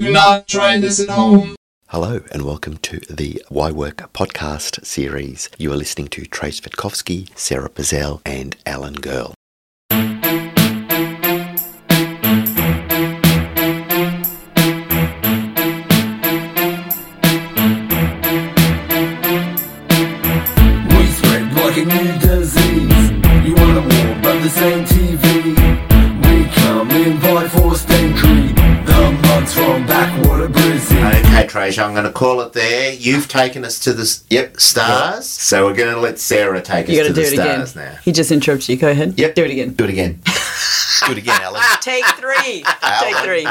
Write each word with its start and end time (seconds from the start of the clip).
Do 0.00 0.12
not 0.12 0.46
try 0.46 0.78
this 0.78 1.00
at 1.00 1.08
home. 1.08 1.56
Hello 1.88 2.20
and 2.30 2.42
welcome 2.42 2.76
to 2.76 3.00
the 3.10 3.42
Why 3.48 3.72
Work 3.72 4.12
podcast 4.12 4.86
series. 4.86 5.50
You 5.58 5.72
are 5.72 5.76
listening 5.76 6.06
to 6.10 6.22
Trajce 6.22 6.60
Vitkovsky, 6.60 7.36
Sara 7.36 7.68
Pazell, 7.68 8.20
and 8.24 8.56
Alan 8.64 8.94
Girl. 8.94 9.34
Okay, 31.58 31.70
Trajce, 31.70 31.78
I'm 31.84 31.92
going 31.92 32.04
to 32.04 32.12
call 32.12 32.40
it 32.40 32.52
there. 32.52 32.92
You've 32.94 33.26
taken 33.28 33.64
us 33.64 33.80
to 33.80 33.92
the 33.92 34.22
yep 34.30 34.60
stars, 34.60 35.26
so 35.26 35.66
we're 35.66 35.74
going 35.74 35.92
to 35.92 36.00
let 36.00 36.18
Sara 36.20 36.62
take 36.62 36.84
us 36.84 36.90
You 36.90 37.02
to 37.02 37.02
gotta 37.08 37.12
the 37.14 37.20
do 37.20 37.26
it 37.26 37.32
again. 37.32 37.66
stars 37.66 37.76
now. 37.76 37.98
He 38.04 38.12
just 38.12 38.30
interrupts 38.30 38.68
you. 38.68 38.76
Go 38.76 38.88
ahead. 38.90 39.18
Yep. 39.18 39.34
Do 39.34 39.44
it 39.44 39.50
again. 39.50 39.74
Do 39.74 39.84
it 39.84 39.90
again. 39.90 40.20
Do 41.06 41.12
it 41.12 41.18
again, 41.18 41.40
Alan. 41.42 41.62
Take 41.80 42.04
three. 42.16 42.64
Take 43.00 43.16
three. 43.18 43.46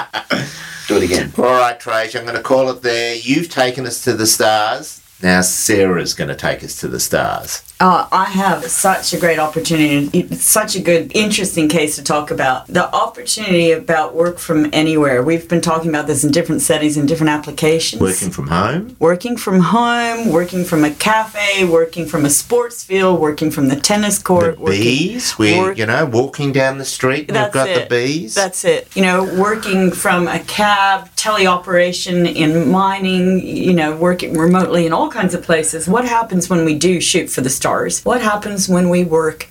Do 0.87 0.97
it 0.97 1.03
again. 1.03 1.33
All 1.37 1.43
right, 1.45 1.79
Trajce, 1.79 2.17
I'm 2.17 2.23
going 2.25 2.37
to 2.37 2.43
call 2.43 2.69
it 2.69 2.81
there. 2.81 3.15
You've 3.15 3.49
taken 3.49 3.85
us 3.85 4.03
to 4.03 4.13
the 4.13 4.25
stars. 4.27 5.01
Now 5.21 5.41
Sara's 5.41 6.13
going 6.13 6.27
to 6.27 6.35
take 6.35 6.63
us 6.63 6.79
to 6.81 6.87
the 6.87 6.99
stars. 6.99 7.63
Uh, 7.79 8.07
I 8.11 8.25
have 8.25 8.65
such 8.65 9.13
a 9.13 9.19
great 9.19 9.37
opportunity. 9.37 10.09
It's 10.19 10.43
such 10.43 10.75
a 10.75 10.79
good, 10.79 11.11
interesting 11.15 11.69
case 11.69 11.95
to 11.97 12.03
talk 12.03 12.31
about. 12.31 12.65
The 12.67 12.91
opportunity 12.93 13.71
about 13.71 14.15
work 14.15 14.39
from 14.39 14.67
anywhere. 14.73 15.21
We've 15.21 15.47
been 15.47 15.61
talking 15.61 15.89
about 15.89 16.07
this 16.07 16.23
in 16.23 16.31
different 16.31 16.61
settings 16.63 16.97
and 16.97 17.07
different 17.07 17.29
applications. 17.31 18.01
Working 18.01 18.31
from 18.31 18.47
home. 18.47 18.95
Working 18.99 19.37
from 19.37 19.59
home, 19.59 20.29
working 20.31 20.63
from 20.65 20.83
a 20.83 20.91
cafe, 20.91 21.65
working 21.65 22.07
from 22.07 22.25
a 22.25 22.31
sports 22.31 22.83
field, 22.83 23.19
working 23.19 23.51
from 23.51 23.67
the 23.69 23.75
tennis 23.75 24.17
The 24.19 24.23
court. 24.23 24.59
working- 24.59 24.81
bees. 24.81 25.37
We're, 25.37 25.57
work- 25.59 25.77
you 25.77 25.85
know, 25.85 26.05
walking 26.05 26.51
down 26.51 26.79
the 26.79 26.85
street 26.85 27.27
and 27.27 27.35
That's 27.35 27.53
we've 27.53 27.63
got 27.65 27.69
it. 27.69 27.89
the 27.89 27.95
bees. 27.95 28.33
That's 28.33 28.65
it. 28.65 28.87
You 28.95 29.03
know, 29.03 29.23
working 29.39 29.91
from 29.91 30.27
a 30.27 30.39
cab, 30.39 31.09
teleoperation 31.27 32.33
in 32.33 32.71
mining, 32.71 33.45
you 33.45 33.73
know, 33.73 33.95
working 33.95 34.37
remotely 34.37 34.85
in 34.85 34.93
all 34.93 35.09
kinds 35.09 35.33
of 35.33 35.43
places. 35.43 35.87
What 35.87 36.05
happens 36.05 36.49
when 36.49 36.63
we 36.63 36.75
do 36.77 37.01
shoot 37.01 37.29
for 37.29 37.41
the 37.41 37.49
stars? 37.49 38.03
What 38.05 38.21
happens 38.21 38.69
when 38.69 38.89
we 38.89 39.03
work 39.03 39.49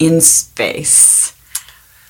in 0.00 0.20
space? 0.20 1.32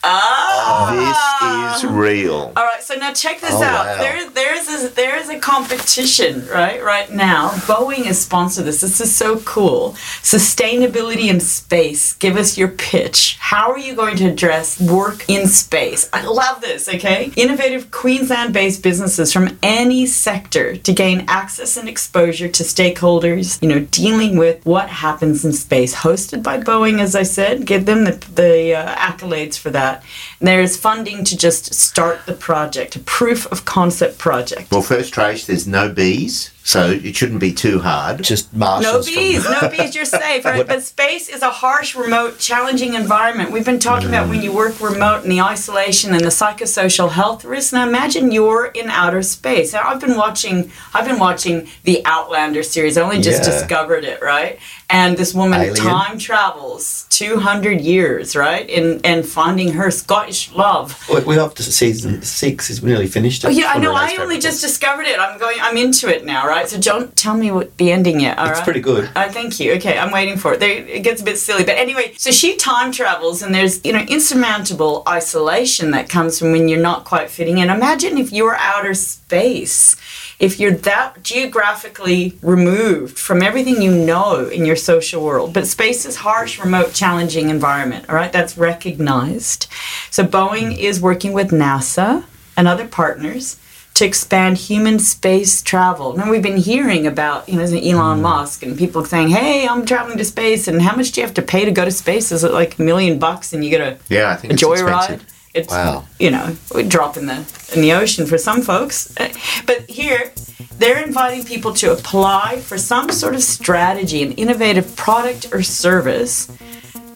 Ah! 0.02 1.33
This 1.73 1.84
is 1.84 1.91
real. 1.91 2.53
All 2.56 2.64
right, 2.64 2.83
so 2.83 2.95
now 2.95 3.12
check 3.12 3.41
this 3.41 3.50
Oh, 3.53 3.62
out. 3.62 3.87
wow. 3.87 3.98
There, 3.98 4.31
there's 4.31 4.69
a, 4.84 4.89
there 4.95 5.17
is 5.17 5.28
a 5.28 5.39
competition, 5.39 6.47
right? 6.48 6.83
Right 6.83 7.11
now, 7.12 7.51
Boeing 7.51 8.06
is 8.06 8.20
sponsored 8.20 8.64
this. 8.67 8.81
This 8.81 9.01
is 9.01 9.14
so 9.14 9.39
cool. 9.41 9.92
Sustainability 10.23 11.28
in 11.31 11.41
space. 11.41 12.12
Give 12.14 12.36
us 12.36 12.59
your 12.59 12.69
pitch. 12.69 13.36
How 13.41 13.70
are 13.70 13.78
you 13.78 13.95
going 13.95 14.17
to 14.17 14.27
address 14.31 14.81
work 14.81 15.28
in 15.28 15.47
space? 15.47 16.09
I 16.12 16.23
love 16.25 16.61
this. 16.61 16.89
Okay, 16.89 17.33
innovative 17.36 17.91
Queensland-based 17.91 18.83
businesses 18.83 19.33
from 19.33 19.58
any 19.62 20.06
sector 20.06 20.77
to 20.77 20.92
gain 20.92 21.25
access 21.29 21.77
and 21.77 21.89
exposure 21.89 22.48
to 22.48 22.62
stakeholders. 22.64 23.61
You 23.62 23.69
know, 23.69 23.81
dealing 23.91 24.36
with 24.36 24.64
what 24.67 24.89
happens 24.89 25.45
in 25.45 25.53
space. 25.53 25.95
Hosted 25.95 26.42
by 26.42 26.58
Boeing, 26.61 27.01
as 27.01 27.14
I 27.14 27.23
said. 27.23 27.64
Give 27.67 27.86
them 27.86 28.05
the 28.05 28.12
the 28.34 28.75
uh, 28.75 28.95
accolades 28.97 29.56
for 29.58 29.70
that. 29.70 30.03
There's 30.41 30.77
funding 30.77 31.25
to 31.25 31.33
just 31.36 31.74
start 31.74 32.27
the 32.27 32.32
project, 32.32 32.96
a 32.96 33.00
proof 33.00 33.50
of 33.52 33.64
concept 33.64 34.18
project. 34.18 34.70
Well, 34.70 34.82
first, 34.82 35.12
Trajce, 35.14 35.46
there's 35.46 35.66
no 35.66 35.92
bees, 35.92 36.50
so 36.67 36.91
it 36.91 37.15
shouldn't 37.15 37.41
be 37.41 37.53
too 37.53 37.79
hard. 37.79 38.23
Just 38.23 38.53
No 38.55 38.59
marshals. 38.81 39.07
bees, 39.07 39.45
no 39.45 39.69
bees, 39.69 39.95
you're 39.95 40.07
safe. 40.07 40.45
Right? 40.45 40.67
But 40.75 40.83
space 40.83 41.29
is 41.29 41.43
a 41.43 41.51
harsh, 41.51 41.95
remote, 41.95 42.39
challenging 42.39 42.95
environment. 42.95 43.52
We've 43.52 43.67
been 43.67 43.79
talking 43.79 44.08
about 44.08 44.30
when 44.30 44.41
you 44.42 44.51
work 44.52 44.80
remote 44.80 45.23
and 45.24 45.30
the 45.30 45.42
isolation 45.42 46.13
and 46.14 46.23
the 46.24 46.30
psychosocial 46.41 47.11
health 47.11 47.45
risks. 47.45 47.73
Now 47.74 47.86
imagine 47.86 48.33
you're 48.33 48.67
in 48.67 48.89
outer 48.89 49.23
space. 49.23 49.74
Now 49.74 49.83
I've 49.85 50.01
been 50.01 50.17
watching 50.17 50.70
I've 50.95 51.07
been 51.07 51.19
watching 51.19 51.69
the 51.85 52.01
Outlander 52.07 52.63
series. 52.63 52.97
I 52.97 53.03
only 53.03 53.20
just 53.20 53.42
Yeah. 53.45 53.51
discovered 53.51 54.05
it, 54.05 54.23
right? 54.23 54.58
And 54.89 55.17
this 55.19 55.35
woman 55.35 55.61
Alien. 55.61 55.77
time 55.77 56.19
travels 56.19 57.07
200 57.11 57.80
years, 57.80 58.35
right? 58.36 58.69
In 58.69 59.01
and 59.05 59.27
finding 59.27 59.73
her 59.74 59.91
Scottish 59.91 60.51
love. 60.53 60.86
We- 61.13 61.20
We're 61.20 61.41
up 61.41 61.55
to 61.57 61.63
season 61.63 62.23
six. 62.23 62.70
Is 62.70 62.83
nearly 62.83 63.07
finished. 63.07 63.45
Oh 63.45 63.48
yeah, 63.51 63.70
I 63.74 63.79
know. 63.79 63.92
I 63.95 64.17
only 64.20 64.39
just 64.39 64.61
discovered 64.63 65.07
it. 65.07 65.19
I'm 65.19 65.39
going. 65.39 65.58
I'm 65.61 65.77
into 65.77 66.08
it 66.14 66.24
now, 66.24 66.47
right? 66.47 66.54
So 66.63 66.81
don't 66.81 67.15
tell 67.17 67.37
me 67.37 67.51
what 67.51 67.77
the 67.79 67.91
ending 67.91 68.20
yet. 68.20 68.39
All 68.39 68.47
right. 68.47 68.53
It's 68.53 68.61
pretty 68.61 68.81
good. 68.81 69.11
Uh, 69.15 69.29
thank 69.29 69.59
you. 69.59 69.73
Okay, 69.75 69.98
I'm 69.98 70.13
waiting 70.13 70.37
for 70.37 70.55
it. 70.55 70.61
There, 70.61 70.70
it 70.70 71.03
gets 71.03 71.20
a 71.20 71.25
bit 71.25 71.39
silly, 71.39 71.65
but 71.65 71.77
anyway. 71.77 72.15
So 72.17 72.31
she 72.31 72.57
time 72.57 72.92
travels, 72.92 73.42
and 73.42 73.55
there's 73.55 73.85
you 73.85 73.92
know 73.92 74.01
insurmountable 74.01 75.03
isolation 75.09 75.91
that 75.91 76.09
comes 76.09 76.39
from 76.39 76.53
when 76.53 76.69
you're 76.69 76.81
not 76.81 77.05
quite 77.05 77.31
fitting 77.31 77.59
in. 77.59 77.70
Imagine 77.70 78.17
if 78.19 78.33
you're 78.33 78.57
outer 78.57 78.95
space, 78.95 79.97
if 80.39 80.61
you're 80.61 80.73
that 80.73 81.23
geographically 81.23 82.39
removed 82.42 83.19
from 83.19 83.42
everything 83.42 83.83
you 83.83 83.91
know 83.91 84.47
in 84.47 84.65
your 84.65 84.77
social 84.77 85.25
world. 85.25 85.53
But 85.53 85.67
space 85.67 86.07
is 86.07 86.17
harsh, 86.17 86.61
remote, 86.61 86.92
challenging 86.92 87.51
environment. 87.51 88.09
All 88.09 88.15
right, 88.15 88.33
that's 88.33 88.57
recognized. 88.57 89.67
So 90.11 90.25
Boeing 90.25 90.77
is 90.77 91.01
working 91.01 91.33
with 91.33 91.51
NASA 91.51 92.25
and 92.57 92.69
other 92.69 92.86
partners 92.86 93.59
to 93.94 94.05
expand 94.05 94.58
human 94.58 94.98
space 94.98 95.62
travel. 95.62 96.16
Now 96.16 96.28
we've 96.30 96.42
been 96.42 96.56
hearing 96.56 97.06
about, 97.06 97.48
you 97.48 97.56
know, 97.56 97.64
Elon 97.64 98.20
Musk 98.22 98.62
and 98.64 98.77
people 98.77 99.05
saying, 99.05 99.28
"Hey, 99.28 99.68
I'm 99.68 99.86
traveling 99.86 100.18
to 100.18 100.24
space, 100.24 100.66
and 100.68 100.82
how 100.82 100.96
much 100.96 101.12
do 101.12 101.20
you 101.20 101.27
have 101.27 101.34
to 101.34 101.42
pay 101.42 101.64
to 101.64 101.70
go 101.70 101.84
to 101.84 101.90
space? 101.92 102.32
Is 102.32 102.42
it 102.44 102.52
like 102.52 102.78
a 102.78 102.82
million 102.82 103.18
bucks, 103.18 103.52
and 103.52 103.64
you 103.64 103.70
get 103.70 103.80
a, 103.80 103.96
Yeah, 104.08 104.30
I 104.32 104.36
think 104.36 104.52
a 104.52 104.56
joyride?" 104.56 105.20
It's 105.55 105.70
Wow. 105.70 106.05
you 106.18 106.32
know, 106.32 106.56
we 106.74 106.82
drop 106.82 107.16
in 107.16 107.27
the 107.27 107.44
in 107.72 107.80
the 107.80 107.92
ocean 107.92 108.27
for 108.27 108.36
some 108.38 108.60
folks, 108.62 109.12
Uh, 109.20 109.28
but 109.66 109.88
here 109.88 110.32
they're 110.80 110.98
inviting 110.98 111.44
people 111.44 111.72
to 111.74 111.92
apply 111.92 112.61
for 112.68 112.76
some 112.76 113.12
sort 113.12 113.36
of 113.36 113.42
strategy, 113.44 114.20
an 114.24 114.32
innovative 114.32 114.96
product 114.96 115.46
or 115.52 115.62
service 115.62 116.48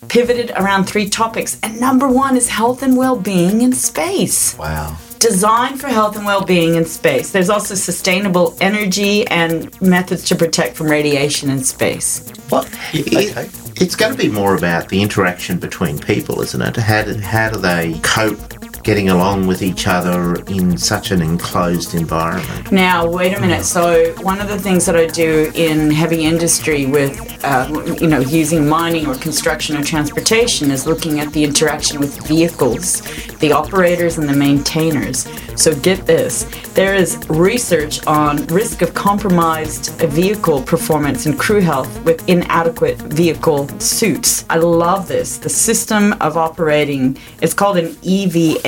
pivoted 0.07 0.53
around 0.57 0.85
three 0.85 1.09
topics. 1.09 1.57
And 1.65 1.81
number 1.81 2.07
one 2.09 2.37
is 2.37 2.49
health 2.51 2.81
and 2.85 2.97
well-being 2.97 3.61
in 3.61 3.73
space 3.73 4.55
Wow. 4.57 4.97
Designed 5.19 5.81
for 5.81 5.89
health 5.89 6.17
and 6.17 6.25
well-being 6.27 6.75
in 6.77 6.85
space. 6.85 7.31
There's 7.33 7.51
also 7.51 7.75
sustainable 7.75 8.57
energy 8.61 9.27
and 9.29 9.81
methods 9.81 10.25
to 10.27 10.37
protect 10.37 10.77
from 10.77 10.89
radiation 10.89 11.51
in 11.51 11.63
space. 11.65 12.23
What? 12.49 12.69
It- 12.93 13.37
Okay. 13.37 13.49
it's 13.77 13.97
going 13.97 14.13
to 14.13 14.19
be 14.19 14.29
more 14.29 14.55
about 14.57 14.89
the 14.89 15.03
interaction 15.03 15.59
between 15.59 15.99
people, 15.99 16.41
isn't 16.43 16.61
it? 16.63 16.77
How 16.77 17.03
do, 17.03 17.15
how 17.19 17.51
do 17.51 17.59
they 17.59 17.99
cope 18.03 18.58
getting 18.89 19.11
along 19.11 19.47
with 19.47 19.61
each 19.61 19.87
other 19.87 20.37
in 20.45 20.79
such 20.79 21.11
an 21.11 21.21
enclosed 21.21 21.95
environment? 21.95 22.73
Now, 22.73 23.07
wait 23.07 23.37
a 23.37 23.39
minute. 23.39 23.67
So, 23.67 24.15
one 24.23 24.41
of 24.41 24.49
the 24.49 24.59
things 24.59 24.87
that 24.87 24.97
I 24.97 25.05
do 25.05 25.53
in 25.55 25.91
heavy 25.91 26.25
industry 26.25 26.87
with, 26.87 27.13
uh, 27.45 27.69
you 28.01 28.07
know, 28.07 28.21
using 28.21 28.67
mining 28.67 29.07
or 29.07 29.15
construction 29.17 29.77
or 29.77 29.85
transportation 29.85 30.71
is 30.71 30.87
looking 30.87 31.21
at 31.21 31.31
the 31.35 31.45
interaction 31.45 32.01
with 32.01 32.27
vehicles, 32.27 33.03
the 33.41 33.53
operators 33.53 34.17
and 34.17 34.27
the 34.27 34.33
maintainers. 34.33 35.29
So, 35.55 35.75
get 35.75 36.07
this 36.07 36.47
there 36.79 36.95
is 36.95 37.19
research 37.29 38.07
on 38.07 38.47
risk 38.47 38.83
of 38.83 38.95
compromised 38.95 39.91
vehicle 40.19 40.63
performance 40.63 41.27
and 41.27 41.37
crew 41.37 41.61
health 41.61 41.91
with 42.05 42.27
inadequate 42.29 42.99
vehicle 42.99 43.67
suits. 43.81 44.45
I 44.49 44.59
love 44.59 45.09
this. 45.09 45.39
The 45.39 45.49
system 45.49 46.13
of 46.21 46.37
operating, 46.37 47.19
it's 47.43 47.53
called 47.53 47.79
an 47.79 47.97
EVA, 48.03 48.61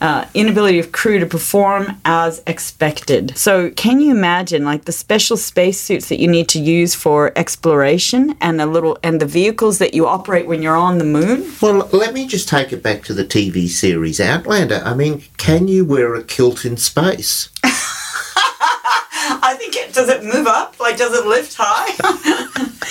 uh, 0.00 0.26
inability 0.34 0.78
of 0.78 0.92
crew 0.92 1.18
to 1.18 1.26
perform 1.26 2.00
as 2.04 2.42
expected. 2.46 3.36
So, 3.36 3.70
can 3.70 4.00
you 4.00 4.10
imagine 4.10 4.64
like 4.64 4.84
the 4.84 4.92
special 4.92 5.36
spacesuits 5.36 6.08
that 6.08 6.20
you 6.20 6.28
need 6.28 6.48
to 6.50 6.60
use 6.60 6.94
for 6.94 7.32
exploration 7.36 8.36
and 8.40 8.58
the 8.58 8.66
little 8.66 8.98
and 9.02 9.20
the 9.20 9.26
vehicles 9.26 9.78
that 9.78 9.94
you 9.94 10.06
operate 10.06 10.46
when 10.46 10.62
you're 10.62 10.76
on 10.76 10.98
the 10.98 11.04
moon? 11.04 11.50
Well, 11.60 11.88
let 11.92 12.14
me 12.14 12.26
just 12.26 12.48
take 12.48 12.72
it 12.72 12.82
back 12.82 13.04
to 13.04 13.14
the 13.14 13.24
TV 13.24 13.68
series 13.68 14.20
Outlander. 14.20 14.82
I 14.84 14.94
mean, 14.94 15.24
can 15.36 15.68
you 15.68 15.84
wear 15.84 16.14
a 16.14 16.22
kilt 16.22 16.64
in 16.64 16.76
space? 16.76 17.48
I 19.90 19.92
think 19.92 19.94
it 19.94 19.94
does 19.94 20.08
it 20.08 20.24
move 20.24 20.46
up? 20.46 20.78
Like 20.80 20.96
does 20.96 21.12
it 21.18 21.26
lift 21.26 21.54
high? 21.58 21.94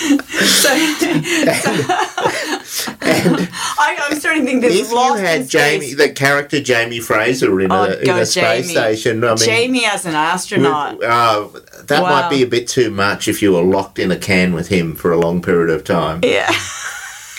so, 0.00 0.70
I, 3.02 3.96
I'm 4.10 4.18
starting 4.18 4.44
to 4.44 4.50
think 4.50 4.62
this 4.62 4.74
If 4.74 4.80
is 4.82 4.90
you 4.90 4.96
lost 4.96 5.18
in 5.18 5.24
had 5.24 5.48
space. 5.48 5.80
Jamie, 5.80 5.94
the 5.94 6.12
character 6.12 6.60
Jamie 6.60 7.00
Fraser 7.00 7.60
in 7.60 7.72
Oh, 7.72 7.84
a, 7.84 7.98
in 8.00 8.10
a 8.10 8.26
space 8.26 8.72
Jamie. 8.72 8.74
station, 8.74 9.24
I 9.24 9.28
mean, 9.28 9.36
Jamie 9.38 9.86
as 9.86 10.06
an 10.06 10.14
astronaut. 10.14 11.02
Uh, 11.02 11.48
that 11.84 12.02
Wow. 12.02 12.08
might 12.22 12.30
be 12.30 12.42
a 12.42 12.46
bit 12.46 12.68
too 12.68 12.90
much 12.90 13.28
if 13.28 13.42
you 13.42 13.52
were 13.52 13.62
locked 13.62 13.98
in 13.98 14.10
a 14.10 14.16
can 14.16 14.52
with 14.54 14.68
him 14.68 14.94
for 14.94 15.12
a 15.12 15.18
long 15.18 15.42
period 15.42 15.70
of 15.70 15.84
time. 15.84 16.20
yeah. 16.22 16.50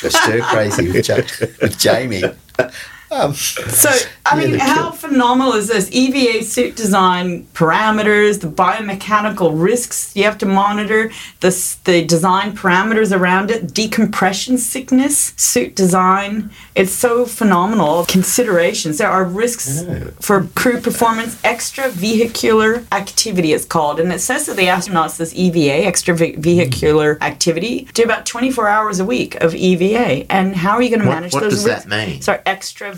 Go 0.02 0.10
too 0.10 0.42
crazy 0.44 0.92
with, 0.92 1.08
ja- 1.08 1.18
with 1.62 1.78
Jamie. 1.78 2.24
Um, 3.12 3.34
So, 3.34 3.90
I 4.26 4.40
mean, 4.40 4.58
how 4.60 4.92
phenomenal 4.92 5.54
is 5.54 5.68
this? 5.68 5.90
EVA 5.92 6.44
suit 6.46 6.76
design 6.78 7.46
parameters, 7.54 8.40
the 8.40 8.48
biomechanical 8.48 9.52
risks 9.54 10.16
you 10.16 10.24
have 10.24 10.38
to 10.38 10.46
monitor, 10.46 11.12
the, 11.42 11.50
the 11.84 12.06
design 12.06 12.56
parameters 12.56 13.16
around 13.16 13.52
it, 13.52 13.74
decompression 13.74 14.58
sickness, 14.58 15.34
suit 15.36 15.76
design. 15.76 16.52
It's 16.76 16.94
so 16.94 17.26
phenomenal. 17.26 18.06
Considerations. 18.06 19.00
There 19.00 19.10
are 19.10 19.26
risks 19.26 19.84
for 20.22 20.48
crew 20.56 20.80
performance, 20.80 21.36
extravehicular 21.42 22.86
activity, 22.94 23.52
it's 23.54 23.66
called. 23.66 24.00
And 24.00 24.14
it 24.14 24.22
says 24.22 24.46
that 24.46 24.56
the 24.56 24.68
astronauts, 24.68 25.18
this 25.18 25.34
EVA, 25.36 25.86
extra 25.86 26.16
extravehicular 26.16 27.20
activity, 27.22 27.88
do 27.94 28.04
about 28.04 28.26
24 28.26 28.68
hours 28.68 29.00
a 29.00 29.06
week 29.06 29.36
of 29.36 29.54
EVA. 29.56 30.32
And 30.32 30.56
how 30.56 30.72
are 30.72 30.82
you 30.82 30.90
going 30.90 31.02
to 31.02 31.08
What- 31.08 31.14
manage 31.16 31.34
what 31.34 31.42
those 31.44 31.54
does 31.54 31.64
that 31.66 31.86
risks? 31.86 31.90
mean? 31.90 32.22
Sorry, 32.22 32.40
extra. 32.46 32.94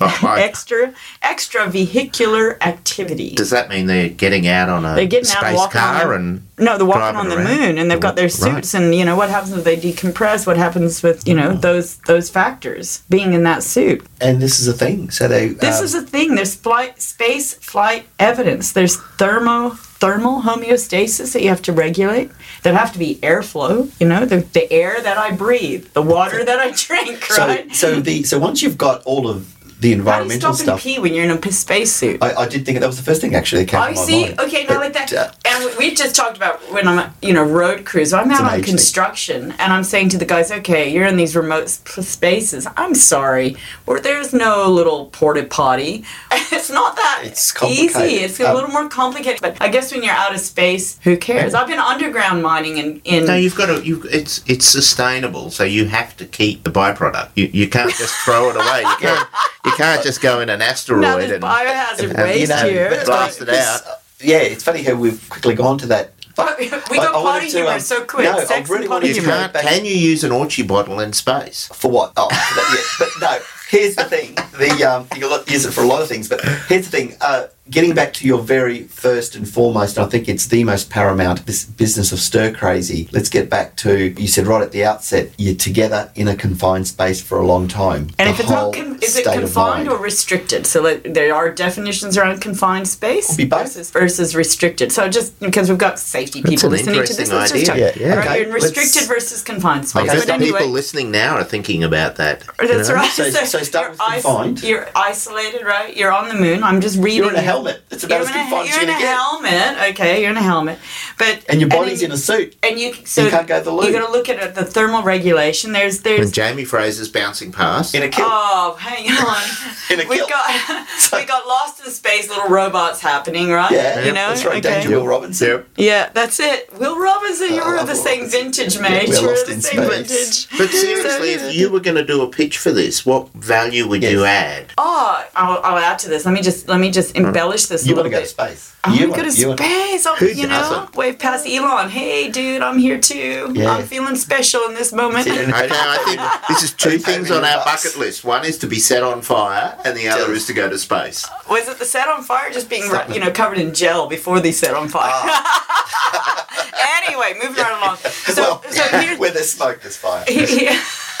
Extra 0.00 0.92
extra 1.22 1.66
vehicular 1.68 2.62
activity. 2.62 3.30
Does 3.34 3.50
that 3.50 3.68
mean 3.68 3.86
they're 3.86 4.08
getting 4.08 4.46
out 4.48 4.68
on 4.68 4.84
a 4.84 4.94
They're 4.94 5.06
getting 5.06 5.30
out 5.30 5.38
space 5.44 5.56
walking 5.56 5.80
on 5.80 5.94
car 6.00 6.08
the- 6.08 6.14
and 6.14 6.42
no, 6.58 6.76
they're 6.76 6.86
walking 6.86 7.16
on 7.16 7.28
the 7.28 7.36
around? 7.36 7.58
moon, 7.58 7.78
and 7.78 7.90
they've 7.90 8.00
got 8.00 8.14
their 8.16 8.24
Right. 8.26 8.32
suits, 8.32 8.74
and 8.74 8.94
you 8.94 9.04
know 9.04 9.16
what 9.16 9.30
happens 9.30 9.52
if 9.52 9.64
they 9.64 9.76
decompress? 9.76 10.46
What 10.46 10.56
happens 10.56 11.02
with 11.02 11.26
you 11.26 11.34
know 11.34 11.54
those 11.54 11.96
those 12.06 12.30
factors 12.30 13.02
being 13.08 13.32
in 13.32 13.42
that 13.44 13.62
suit? 13.62 14.04
and 14.20 14.40
this 14.40 14.60
is 14.60 14.68
a 14.68 14.72
thing. 14.72 15.10
So 15.10 15.26
they. 15.28 15.48
This 15.48 15.78
um, 15.80 15.84
is 15.84 15.94
a 15.94 16.02
thing. 16.02 16.36
There's 16.36 16.54
flight, 16.54 17.02
space 17.02 17.54
flight 17.54 18.06
evidence. 18.20 18.72
There's 18.72 18.96
thermo 19.18 19.70
thermal 20.02 20.42
homeostasis 20.42 21.32
that 21.32 21.42
you 21.42 21.48
have 21.48 21.62
to 21.62 21.72
regulate. 21.72 22.28
There 22.64 22.74
have 22.74 22.92
to 22.92 22.98
be 22.98 23.20
airflow. 23.22 23.88
You 24.00 24.08
know, 24.08 24.24
the, 24.24 24.38
the 24.38 24.70
air 24.72 25.00
that 25.00 25.16
I 25.16 25.30
breathe, 25.30 25.92
the 25.92 26.02
water 26.02 26.44
that 26.44 26.58
I 26.58 26.70
drink. 26.86 27.24
so, 27.24 27.46
Right? 27.46 27.72
so 27.72 28.00
the 28.00 28.24
so 28.24 28.36
once 28.40 28.62
you've 28.62 28.76
got 28.78 29.02
all 29.04 29.28
of 29.28 29.38
the 29.82 29.88
How 29.88 29.94
do 29.94 29.96
you 29.96 29.98
environmental 30.00 30.40
stop 30.54 30.60
and 30.72 30.80
stuff, 30.80 30.82
pee 30.82 30.98
when 30.98 31.12
you're 31.14 31.24
in 31.24 31.30
a 31.30 31.36
p- 31.36 31.50
spacesuit? 31.50 32.22
I, 32.22 32.34
I 32.34 32.48
did 32.48 32.64
think 32.64 32.80
that 32.80 32.86
was 32.86 32.96
the 32.96 33.02
first 33.02 33.20
thing 33.20 33.34
actually 33.34 33.64
that 33.64 33.70
came 33.70 33.80
I 33.80 33.88
to 33.90 33.94
my 33.96 34.04
see. 34.06 34.22
mind. 34.26 34.40
Okay, 34.40 34.64
now 34.64 34.78
like 34.78 34.92
that. 34.94 35.12
uh, 35.12 35.30
and 35.44 35.64
we- 35.64 35.76
we 35.82 35.94
just 35.94 36.14
talked 36.14 36.36
about 36.36 36.60
when 36.72 36.86
I'm, 36.88 37.12
you 37.20 37.32
know, 37.32 37.42
road 37.44 37.84
crews. 37.84 38.12
I'm 38.12 38.30
out 38.30 38.40
on 38.42 38.46
age 38.54 38.64
thing. 38.64 38.72
construction, 38.74 39.52
and 39.58 39.72
I'm 39.72 39.84
saying 39.84 40.10
to 40.10 40.18
the 40.18 40.24
guys, 40.24 40.50
okay, 40.52 40.88
you're 40.92 41.06
in 41.06 41.16
these 41.16 41.34
remote 41.36 41.68
spaces. 41.68 42.66
I'm 42.76 42.94
sorry, 42.94 43.56
where 43.84 44.00
there's 44.00 44.32
no 44.32 44.68
little 44.70 45.06
porta 45.06 45.44
potty. 45.44 46.04
It's 46.54 46.70
not 46.70 46.94
that 46.96 47.22
It's 47.24 47.52
easy. 47.64 48.16
It's 48.24 48.38
a 48.38 48.48
Um, 48.48 48.54
little 48.54 48.70
more 48.70 48.88
complicated. 48.88 49.40
But 49.42 49.56
I 49.60 49.68
guess 49.68 49.90
when 49.92 50.02
you're 50.04 50.14
out 50.14 50.32
of 50.34 50.40
space, 50.40 50.98
who 51.02 51.16
cares? 51.16 51.54
I've 51.54 51.66
been 51.66 51.78
underground 51.80 52.40
mining 52.42 52.76
in 52.78 53.00
in. 53.04 53.24
No, 53.26 53.34
you've 53.34 53.56
got 53.56 53.66
to. 53.66 53.82
You, 53.84 54.02
it's 54.10 54.42
it's 54.46 54.64
sustainable, 54.66 55.50
so 55.50 55.64
you 55.64 55.86
have 55.86 56.16
to 56.18 56.24
keep 56.24 56.62
the 56.62 56.70
byproduct. 56.70 57.30
You, 57.34 57.50
you 57.52 57.68
can't 57.68 57.92
just 57.94 58.14
throw 58.24 58.50
it 58.50 58.56
away. 58.56 58.80
You 58.82 58.96
can't 59.00 59.28
you 59.66 59.71
can't 59.76 60.02
just 60.02 60.20
go 60.20 60.40
in 60.40 60.48
an 60.48 60.58
now 60.60 60.66
asteroid 60.66 61.04
there's 61.04 61.30
and 61.32 61.42
biohazard 61.42 62.10
and, 62.10 62.18
waste 62.18 62.40
you 62.40 62.48
know, 62.48 62.68
here. 62.68 62.90
but- 62.90 63.06
blast 63.06 63.40
it 63.42 63.48
out. 63.48 63.86
uh, 63.86 63.94
yeah, 64.20 64.38
it's 64.38 64.62
funny 64.64 64.82
how 64.82 64.94
we've 64.94 65.28
quickly 65.28 65.54
gone 65.54 65.78
to 65.78 65.86
that. 65.86 66.12
But 66.34 66.58
we 66.58 66.66
I- 66.66 66.70
got 66.70 66.90
I 66.90 66.96
wanted 66.96 67.22
potty 67.22 67.50
to, 67.50 67.56
humor 67.58 67.72
um, 67.72 67.80
so 67.80 68.04
quick. 68.04 68.24
no, 68.24 68.38
I 68.38 68.44
Sex 68.44 68.70
really 68.70 68.84
and 68.84 68.90
potty 68.90 69.08
to 69.08 69.14
You 69.14 69.20
humor. 69.20 69.36
can't. 69.36 69.54
Can 69.54 69.84
you 69.84 69.94
use 69.94 70.24
an 70.24 70.30
orchie 70.32 70.62
bottle 70.66 70.98
in 71.00 71.12
space? 71.12 71.68
For 71.74 71.90
what? 71.90 72.12
Oh, 72.16 72.28
but, 72.28 72.64
yeah, 72.70 72.82
but 72.98 73.08
no. 73.38 73.44
Here's 73.68 73.96
the 73.96 74.04
thing. 74.04 74.34
The 74.58 74.84
um, 74.84 75.06
you 75.14 75.28
can 75.28 75.42
use 75.52 75.64
it 75.66 75.72
for 75.72 75.82
a 75.82 75.86
lot 75.86 76.02
of 76.02 76.08
things, 76.08 76.28
but 76.28 76.40
here's 76.68 76.84
the 76.88 76.90
thing. 76.90 77.16
Uh, 77.20 77.46
getting 77.70 77.94
back 77.94 78.12
to 78.14 78.26
your 78.26 78.40
very 78.40 78.82
first 78.82 79.34
and 79.36 79.48
foremost, 79.48 79.98
I 79.98 80.06
think 80.06 80.28
it's 80.28 80.46
the 80.46 80.64
most 80.64 80.90
paramount. 80.90 81.46
This 81.46 81.64
business 81.64 82.12
of 82.12 82.18
stir 82.18 82.52
crazy. 82.52 83.08
Let's 83.12 83.28
get 83.28 83.48
back 83.48 83.76
to 83.76 84.08
you 84.20 84.26
said 84.28 84.46
right 84.46 84.62
at 84.62 84.72
the 84.72 84.84
outset. 84.84 85.30
You're 85.38 85.54
together 85.54 86.10
in 86.14 86.28
a 86.28 86.34
confined 86.36 86.88
space 86.88 87.20
for 87.22 87.38
a 87.38 87.46
long 87.46 87.68
time. 87.68 88.08
And 88.18 88.28
The 88.28 88.32
if 88.32 88.40
it's 88.40 88.50
not, 88.50 88.74
con- 88.74 88.98
is 89.00 89.16
it 89.16 89.24
confined 89.24 89.88
or 89.88 89.96
restricted? 89.98 90.66
So 90.66 90.82
like, 90.82 91.14
there 91.14 91.34
are 91.34 91.50
definitions 91.50 92.18
around 92.18 92.40
confined 92.40 92.88
space 92.88 93.36
Be 93.36 93.44
versus, 93.44 93.90
versus 93.90 94.34
restricted. 94.34 94.90
So 94.92 95.08
just 95.08 95.38
because 95.40 95.68
we've 95.68 95.78
got 95.78 95.98
safety 95.98 96.42
people 96.42 96.68
listening 96.68 96.96
to 96.96 97.00
this, 97.02 97.10
interesting 97.18 97.36
let's 97.38 97.52
just 97.52 97.70
idea. 97.70 97.90
talk. 97.92 98.00
Yeah, 98.00 98.06
yeah. 98.08 98.14
Right, 98.16 98.26
Okay, 98.26 98.38
you're 98.38 98.48
in 98.48 98.52
restricted 98.54 98.94
let's- 98.94 99.06
versus 99.06 99.42
confined 99.42 99.88
space. 99.88 100.06
bet 100.06 100.16
But 100.18 100.26
the 100.26 100.32
anyway, 100.34 100.58
people 100.58 100.72
listening 100.72 101.10
now 101.10 101.36
are 101.36 101.44
thinking 101.44 101.84
about 101.84 102.16
that. 102.16 102.42
you 102.60 102.68
that's 102.68 102.88
know? 102.88 102.96
right. 102.96 103.10
So- 103.10 103.30
so 103.30 103.62
start 103.62 103.84
you're 103.84 103.90
with 103.92 104.00
confined. 104.24 104.62
You're 104.62 104.88
isolated, 104.96 105.64
right? 105.64 105.96
You're 105.96 106.12
on 106.12 106.28
the 106.28 106.34
moon. 106.34 106.62
I'm 106.64 106.80
just 106.80 106.98
reading. 106.98 107.22
You're 107.62 107.70
in 107.70 107.76
a 107.76 107.80
helmet. 107.80 107.82
It's 107.90 108.04
about 108.04 108.14
You're 108.14 108.22
as 108.22 108.28
in 108.30 108.34
a, 108.34 108.42
confined 108.42 108.68
as 108.68 108.74
you're 108.74 108.82
you're 108.84 108.90
in 108.90 108.96
a 108.96 109.00
get. 109.00 109.16
helmet. 109.16 109.90
Okay, 109.90 110.20
you're 110.22 110.30
in 110.30 110.36
a 110.36 110.42
helmet, 110.42 110.78
but 111.18 111.44
And 111.48 111.60
your 111.60 111.68
body's 111.70 112.00
you- 112.00 112.06
in 112.06 112.12
a 112.12 112.16
suit. 112.16 112.56
and 112.62 112.78
you 112.80 112.94
so 113.04 113.24
You 113.24 113.30
can't 113.30 113.46
go 113.46 113.58
to 113.58 113.64
the 113.64 113.70
loo. 113.72 113.86
You 113.86 113.92
got 113.92 114.06
to 114.06 114.12
look 114.12 114.28
at 114.28 114.42
it, 114.42 114.54
the 114.54 114.64
thermal 114.64 115.02
regulation. 115.02 115.72
There's 115.72 116.00
there's 116.00 116.20
When 116.20 116.30
Jamie 116.32 116.64
Fraser's 116.64 117.08
bouncing 117.08 117.52
past, 117.52 117.94
In 117.94 118.02
a 118.02 118.08
kilt. 118.08 118.28
Oh, 118.30 118.76
hang 118.78 119.06
on. 119.10 119.42
In 119.90 120.04
a 120.04 120.08
we 120.08 120.16
kilt. 120.16 120.30
got 120.30 120.86
we 121.12 121.24
got 121.24 121.46
lost 121.46 121.84
in 121.84 121.90
space. 121.92 122.28
Little 122.28 122.48
robots 122.48 123.00
happening, 123.00 123.50
right? 123.50 123.70
yeah, 123.70 124.00
you 124.04 124.12
know. 124.12 124.28
that's 124.28 124.44
right. 124.44 124.64
Okay. 124.64 124.80
Danger 124.80 124.96
Will 124.96 125.06
Robinson. 125.06 125.48
Yep. 125.48 125.68
Yeah, 125.76 126.10
that's 126.14 126.40
it. 126.40 126.70
Will 126.78 126.98
Robinson, 126.98 127.48
you 127.54 127.60
Oh, 127.62 127.70
I 127.76 127.80
were 127.80 127.86
the 127.86 127.94
same 127.94 128.20
Robinson. 128.22 128.40
vintage, 128.52 128.74
Yeah, 128.76 128.82
mate. 128.82 129.08
we're 129.08 129.14
you 129.20 129.26
were 129.26 129.32
the 129.34 129.60
same 129.60 129.60
space. 129.60 130.46
vintage. 130.46 130.58
But 130.58 130.70
seriously, 130.70 131.30
if 131.32 131.54
you 131.54 131.70
were 131.70 131.80
going 131.80 131.96
to 131.96 132.04
do 132.04 132.22
a 132.22 132.28
pitch 132.28 132.58
for 132.58 132.72
this, 132.72 133.04
what 133.04 133.28
value 133.34 133.86
would 133.88 134.02
you 134.02 134.24
add? 134.24 134.66
Oh, 134.78 135.24
I'll, 135.36 135.60
I'll 135.62 135.78
add 135.78 135.98
to 136.00 136.08
this. 136.08 136.24
Let 136.24 136.32
me 136.32 136.42
just 136.42 136.68
let 136.68 136.80
me 136.80 136.90
just 136.90 137.16
embellish 137.16 137.41
this 137.50 137.86
You 137.86 137.94
a 137.94 137.96
want 137.96 138.10
little 138.10 138.10
to 138.10 138.10
go 138.10 138.16
to 138.16 138.22
bit. 138.22 138.28
space. 138.56 138.76
I 138.84 138.94
you 138.94 139.08
want 139.08 139.14
to 139.14 139.22
go 139.22 139.30
to 139.30 139.40
you 139.40 139.48
want- 139.48 139.60
space. 139.60 140.06
I'll, 140.06 140.16
Who 140.16 140.26
you 140.26 140.42
know, 140.46 140.48
doesn't? 140.48 140.96
wave 140.96 141.18
past 141.18 141.46
Elon. 141.46 141.88
Hey, 141.90 142.30
dude, 142.30 142.62
I'm 142.62 142.78
here 142.78 142.98
too. 142.98 143.52
Yeah. 143.54 143.70
I'm 143.72 143.86
feeling 143.86 144.16
special 144.16 144.64
in 144.68 144.74
this 144.74 144.92
moment. 144.92 145.26
Yeah. 145.26 145.34
Okay, 145.34 145.52
I 145.70 145.98
think 146.06 146.48
this 146.48 146.62
is 146.62 146.72
two 146.72 146.98
things 146.98 147.30
on 147.30 147.44
our 147.44 147.64
bucks. 147.64 147.84
bucket 147.84 147.98
list. 147.98 148.24
One 148.24 148.44
is 148.44 148.58
to 148.58 148.66
be 148.66 148.78
set 148.80 149.02
on 149.02 149.22
fire, 149.22 149.78
and 149.84 149.96
the 149.96 150.08
other 150.08 150.32
is 150.32 150.46
to 150.46 150.52
go 150.52 150.68
to 150.68 150.78
space. 150.78 151.24
Uh, 151.24 151.30
was 151.50 151.68
it 151.68 151.78
the 151.78 151.84
set 151.84 152.08
on 152.08 152.22
fire? 152.24 152.50
Just 152.50 152.68
being 152.68 152.84
you 153.12 153.20
know 153.20 153.30
covered 153.30 153.58
in 153.58 153.72
gel 153.74 154.08
before 154.08 154.40
they 154.40 154.52
set 154.52 154.74
on 154.74 154.88
fire. 154.88 155.10
Ah. 155.14 157.02
anyway, 157.06 157.34
moving 157.42 157.62
right 157.62 157.78
along. 157.82 157.98
So, 158.32 158.40
well, 158.42 158.62
so 158.70 158.82
here's, 158.98 159.18
where 159.22 159.30
there's 159.30 159.52
smoke, 159.52 159.80
there's 159.82 159.96
fire. 159.96 160.24
here- 160.26 160.70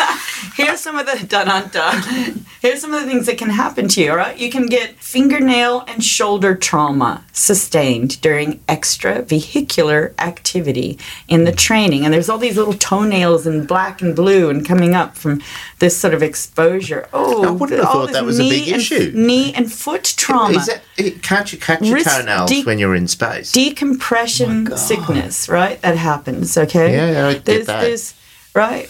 here's 0.54 0.80
some 0.80 0.96
of 0.96 1.06
the 1.06 1.26
dun 1.26 1.46
dun 1.46 1.68
dun. 1.68 2.44
Here's 2.60 2.80
some 2.80 2.94
of 2.94 3.00
the 3.02 3.06
things 3.08 3.26
that 3.26 3.38
can 3.38 3.50
happen 3.50 3.88
to 3.88 4.00
you. 4.00 4.10
All 4.10 4.16
right, 4.16 4.38
you 4.38 4.48
can 4.50 4.66
get 4.66 4.94
fingernail 4.96 5.84
and 5.88 6.02
shoulder 6.04 6.54
trauma 6.54 7.24
sustained 7.32 8.20
during 8.20 8.60
extravehicular 8.68 10.14
activity 10.18 10.98
in 11.28 11.44
the 11.44 11.52
training, 11.52 12.04
and 12.04 12.14
there's 12.14 12.28
all 12.28 12.38
these 12.38 12.56
little 12.56 12.74
toenails 12.74 13.46
in 13.46 13.66
black 13.66 14.00
and 14.00 14.14
blue 14.14 14.48
and 14.50 14.64
coming 14.66 14.94
up 14.94 15.16
from 15.16 15.42
this 15.80 15.98
sort 15.98 16.14
of 16.14 16.22
exposure. 16.22 17.08
Oh, 17.12 17.44
I 17.44 17.50
wouldn't 17.50 17.80
have 17.80 17.90
thought 17.90 18.12
that 18.12 18.24
was 18.24 18.38
a 18.38 18.48
big 18.48 18.68
and- 18.68 18.76
issue. 18.76 19.10
knee 19.14 19.52
and 19.54 19.72
foot 19.72 20.14
trauma. 20.16 20.58
Is 20.58 20.66
that, 20.66 20.82
it- 20.96 21.22
can't 21.22 21.52
you 21.52 21.58
catch 21.58 21.82
your 21.82 21.94
Wrist 21.96 22.08
toenails 22.08 22.50
de- 22.50 22.62
when 22.64 22.78
you're 22.78 22.94
in 22.94 23.08
space? 23.08 23.52
decompression 23.52 24.76
sickness, 24.76 25.48
right? 25.48 25.80
That 25.82 25.96
happens, 25.96 26.56
okay? 26.56 26.92
Yeah, 26.94 27.10
yeah, 27.12 27.26
I 27.28 27.32
get 27.34 27.44
there's, 27.44 27.66
that. 27.66 27.80
There's, 27.80 28.14
right? 28.54 28.88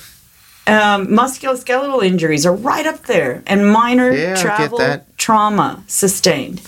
Um, 0.67 1.09
musculoskeletal 1.09 2.05
injuries 2.05 2.47
are 2.47 2.55
right 2.55 2.87
up 2.87 3.03
there, 3.07 3.43
and 3.47 3.71
minor 3.71 4.13
Yeah, 4.13 4.37
travel 4.37 4.79
that. 4.79 5.17
trauma 5.19 5.83
sustained. 5.89 6.63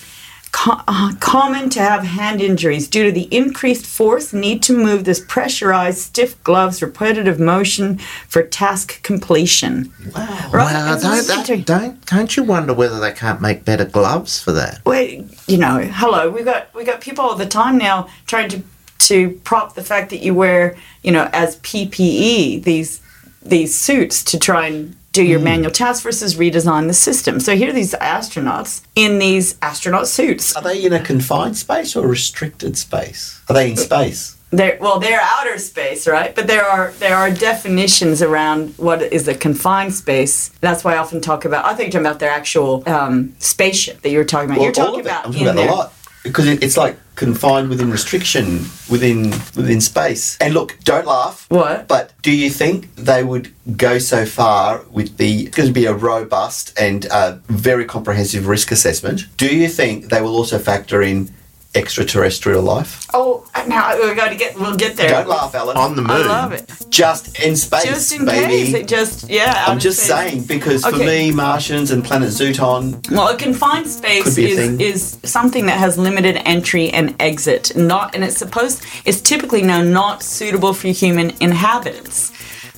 Co- 0.51 0.81
uh, 0.87 1.13
common 1.19 1.69
to 1.71 1.81
have 1.81 2.05
hand 2.05 2.41
injuries 2.41 2.87
due 2.87 3.03
to 3.05 3.11
the 3.13 3.29
increased 3.35 3.85
force 3.85 4.33
need 4.33 4.63
to 4.63 4.73
move 4.77 5.05
this 5.05 5.19
pressurized 5.27 5.99
stiff 5.99 6.41
gloves 6.45 6.81
repetitive 6.81 7.41
motion 7.41 7.99
for 8.29 8.41
task 8.45 9.03
completion 9.03 9.93
wow 10.15 10.51
right 10.53 11.01
don't, 11.03 11.27
don't, 11.27 11.67
don't, 11.67 12.07
don't 12.07 12.37
you 12.37 12.45
wonder 12.45 12.73
whether 12.73 13.01
they 13.01 13.11
can't 13.11 13.41
make 13.41 13.65
better 13.65 13.85
gloves 13.85 14.41
for 14.41 14.53
that? 14.53 14.79
Well, 14.87 15.03
you 15.49 15.59
know, 15.59 15.79
hello. 15.81 16.31
we've 16.31 16.45
got 16.45 16.73
we 16.73 16.85
got 16.85 17.01
people 17.01 17.25
all 17.25 17.35
the 17.35 17.47
time 17.47 17.77
now 17.77 18.07
trying 18.29 18.49
to 18.51 18.63
to 19.01 19.31
prop 19.43 19.75
the 19.75 19.83
fact 19.83 20.11
that 20.11 20.23
you 20.23 20.35
wear, 20.35 20.77
you 21.03 21.11
know, 21.11 21.29
as 21.33 21.57
PPE 21.59 22.63
these 22.63 23.01
these 23.45 23.75
suits 23.75 24.23
to 24.25 24.39
try 24.39 24.67
and 24.69 24.97
do 25.13 25.23
your 25.23 25.39
manual 25.39 25.71
tasks 25.71 26.03
versus 26.03 26.35
redesign 26.35 26.89
the 26.89 26.95
system. 26.95 27.39
So 27.39 27.55
here 27.55 27.71
are 27.71 27.73
these 27.73 27.95
astronauts 27.95 28.83
in 28.97 29.21
these 29.21 29.57
astronaut 29.63 30.09
suits. 30.09 30.57
Are 30.57 30.63
they 30.63 30.85
in 30.85 30.93
a 30.93 31.01
confined 31.01 31.57
space 31.57 31.95
or 31.95 32.05
a 32.05 32.09
restricted 32.09 32.77
space? 32.77 33.41
Are 33.49 33.55
they 33.55 33.71
in 33.71 33.77
space? 33.77 34.37
They're 34.51 34.79
well, 34.81 35.01
they're 35.01 35.21
outer 35.21 35.59
space, 35.59 36.07
right? 36.07 36.35
But 36.35 36.47
there 36.47 36.65
are 36.65 36.93
there 36.99 37.17
are 37.17 37.31
definitions 37.31 38.23
around 38.23 38.75
what 38.77 39.03
is 39.03 39.27
a 39.27 39.35
confined 39.35 39.95
space. 39.95 40.51
That's 40.61 40.85
why 40.85 40.95
I 40.95 40.99
often 40.99 41.21
talk 41.21 41.45
about. 41.45 41.65
I 41.65 41.75
think 41.75 41.93
you're 41.93 42.03
talking 42.03 42.07
about 42.07 42.21
their 42.21 42.31
actual 42.31 42.89
um, 42.89 43.35
spaceship 43.39 44.03
that 44.03 44.11
you 44.11 44.19
were 44.19 44.25
talking 44.25 44.51
about. 44.51 44.59
Well, 44.59 44.65
you're 44.65 44.73
talking 44.73 45.01
about 45.01 45.27
I'm 45.27 45.33
talking 45.33 45.49
about 45.49 45.69
a 45.69 45.73
lot 45.73 45.93
because 46.23 46.47
it, 46.47 46.63
it's 46.63 46.77
like 46.77 46.97
confined 47.17 47.69
within 47.69 47.91
restriction 47.91 48.65
within 48.91 49.31
within 49.57 49.81
space. 49.81 50.37
And 50.41 50.55
look, 50.55 50.79
don't 50.85 51.07
laugh. 51.07 51.47
What? 51.49 51.89
But 51.89 52.13
do 52.23 52.33
you 52.33 52.51
think 52.51 52.95
they 52.97 53.23
would 53.23 53.53
go 53.77 53.99
so 53.99 54.27
far 54.27 54.83
with 54.91 55.17
the? 55.17 55.47
It's 55.47 55.57
going 55.57 55.69
to 55.69 55.73
be 55.73 55.87
a 55.87 55.95
robust 55.95 56.79
and 56.79 57.07
uh, 57.07 57.37
very 57.47 57.85
comprehensive 57.85 58.47
risk 58.47 58.71
assessment. 58.71 59.23
Do 59.37 59.55
you 59.55 59.69
think 59.69 60.07
they 60.11 60.21
will 60.21 60.35
also 60.37 60.59
factor 60.59 61.03
in 61.03 61.31
extraterrestrial 61.75 62.63
life? 62.63 63.07
Oh, 63.15 63.47
now 63.67 63.97
we're 63.99 64.15
going 64.15 64.31
to 64.31 64.37
get. 64.37 64.55
We'll 64.59 64.77
get 64.77 64.97
there. 64.97 65.09
Don't 65.11 65.29
laugh, 65.29 65.55
Alan. 65.55 65.77
On 65.77 65.95
the 65.97 66.03
moon. 66.03 66.11
I 66.11 66.27
love 66.27 66.53
it. 66.53 66.71
just 66.91 67.39
in 67.41 67.57
space, 67.57 67.85
Just 67.85 68.13
in 68.13 68.25
baby. 68.25 68.47
case, 68.47 68.75
it 68.75 68.89
just 68.89 69.29
yeah. 69.29 69.65
I'm 69.67 69.79
just 69.79 69.99
space. 70.01 70.09
saying 70.09 70.45
because 70.45 70.85
for 70.85 70.97
me, 70.97 71.31
Martians 71.33 71.91
and 71.91 72.05
planet 72.05 72.31
Zuton, 72.31 73.11
Well, 73.11 73.29
a 73.29 73.37
confined 73.37 73.89
space 73.89 74.25
Could 74.25 74.37
be 74.37 74.45
a 74.47 74.49
is, 74.49 74.57
thing. 74.59 74.81
is 74.81 75.19
something 75.25 75.67
that 75.67 75.79
has 75.79 75.99
limited 75.99 76.37
entry 76.47 76.91
and 76.91 77.15
exit. 77.21 77.77
Not, 77.77 78.15
and 78.15 78.23
it's 78.25 78.37
supposed. 78.39 78.83
It's 79.05 79.21
typically 79.21 79.63
now 79.63 79.83
not 79.83 80.23
suitable 80.23 80.75
for 80.75 80.89
human 80.89 81.33
inhabitants. 81.41 82.33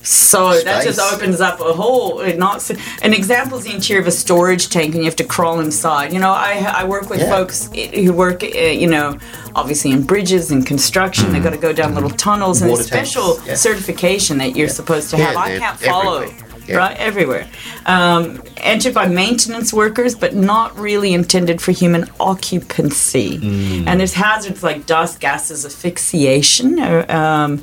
So 0.07 0.57
that 0.61 0.85
just 0.85 0.99
opens 0.99 1.41
up 1.41 1.59
a 1.59 1.73
whole. 1.73 2.23
Not 2.37 2.69
an 3.01 3.13
example 3.13 3.57
is 3.57 3.65
the 3.65 3.73
interior 3.73 4.01
of 4.01 4.07
a 4.07 4.11
storage 4.11 4.69
tank, 4.69 4.93
and 4.93 5.03
you 5.03 5.05
have 5.05 5.17
to 5.17 5.25
crawl 5.25 5.59
inside. 5.59 6.13
You 6.13 6.19
know, 6.19 6.31
I 6.31 6.63
I 6.81 6.83
work 6.85 7.09
with 7.09 7.19
Yeah. 7.19 7.29
folks 7.29 7.69
who 7.73 8.13
work, 8.13 8.41
uh, 8.43 8.47
you 8.47 8.87
know, 8.87 9.17
obviously 9.53 9.91
in 9.91 10.03
bridges 10.03 10.49
and 10.51 10.65
construction. 10.65 11.33
They 11.33 11.39
got 11.39 11.51
to 11.51 11.57
go 11.57 11.73
down 11.73 11.93
little 11.93 12.09
tunnels 12.27 12.61
and 12.61 12.69
a 12.69 12.73
Water 12.73 12.83
special 12.83 13.39
yeah. 13.45 13.55
certification 13.55 14.37
that 14.37 14.55
you're 14.55 14.69
supposed 14.69 15.09
to 15.09 15.17
Yeah, 15.17 15.25
have. 15.25 15.37
I 15.37 15.57
can't 15.57 15.79
follow. 15.79 16.21
everywhere. 16.21 16.43
Yeah. 16.67 16.75
Right, 16.77 16.97
everywhere. 16.97 17.47
Um, 17.85 18.43
entered 18.57 18.93
by 18.93 19.07
maintenance 19.07 19.71
workers, 19.73 20.15
but 20.15 20.35
not 20.35 20.77
really 20.77 21.13
intended 21.13 21.61
for 21.61 21.71
human 21.71 22.09
occupancy. 22.19 23.39
And 23.87 23.99
there's 23.99 24.13
hazards 24.13 24.63
like 24.63 24.85
dust, 24.85 25.19
gases, 25.21 25.65
asphyxiation, 25.65 26.79
or, 26.79 27.09
um, 27.11 27.61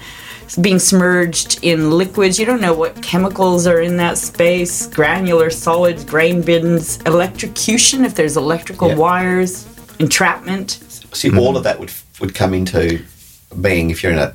being 0.61 0.79
submerged 0.79 1.59
in 1.63 1.91
liquids. 1.91 2.39
You 2.39 2.47
don't 2.47 2.61
know 2.61 2.75
what 2.75 3.03
chemicals 3.03 3.67
are 3.67 3.81
in 3.81 3.97
that 3.99 4.19
space, 4.19 4.87
granular 4.87 5.51
solids, 5.51 6.05
grain 6.05 6.43
bins, 6.43 6.99
electrocution 7.07 8.05
if 8.05 8.15
there's 8.15 8.37
electrical 8.37 8.89
Yeah. 8.89 8.95
wires, 8.97 9.67
entrapment. 9.99 10.81
see, 11.13 11.29
mm-hmm. 11.29 11.39
all 11.39 11.57
of 11.57 11.65
that 11.65 11.79
would 11.81 11.93
would 12.21 12.35
come 12.35 12.55
into 12.55 13.03
being 13.61 13.91
if 13.91 14.03
you're 14.03 14.13
in 14.13 14.19
a 14.19 14.35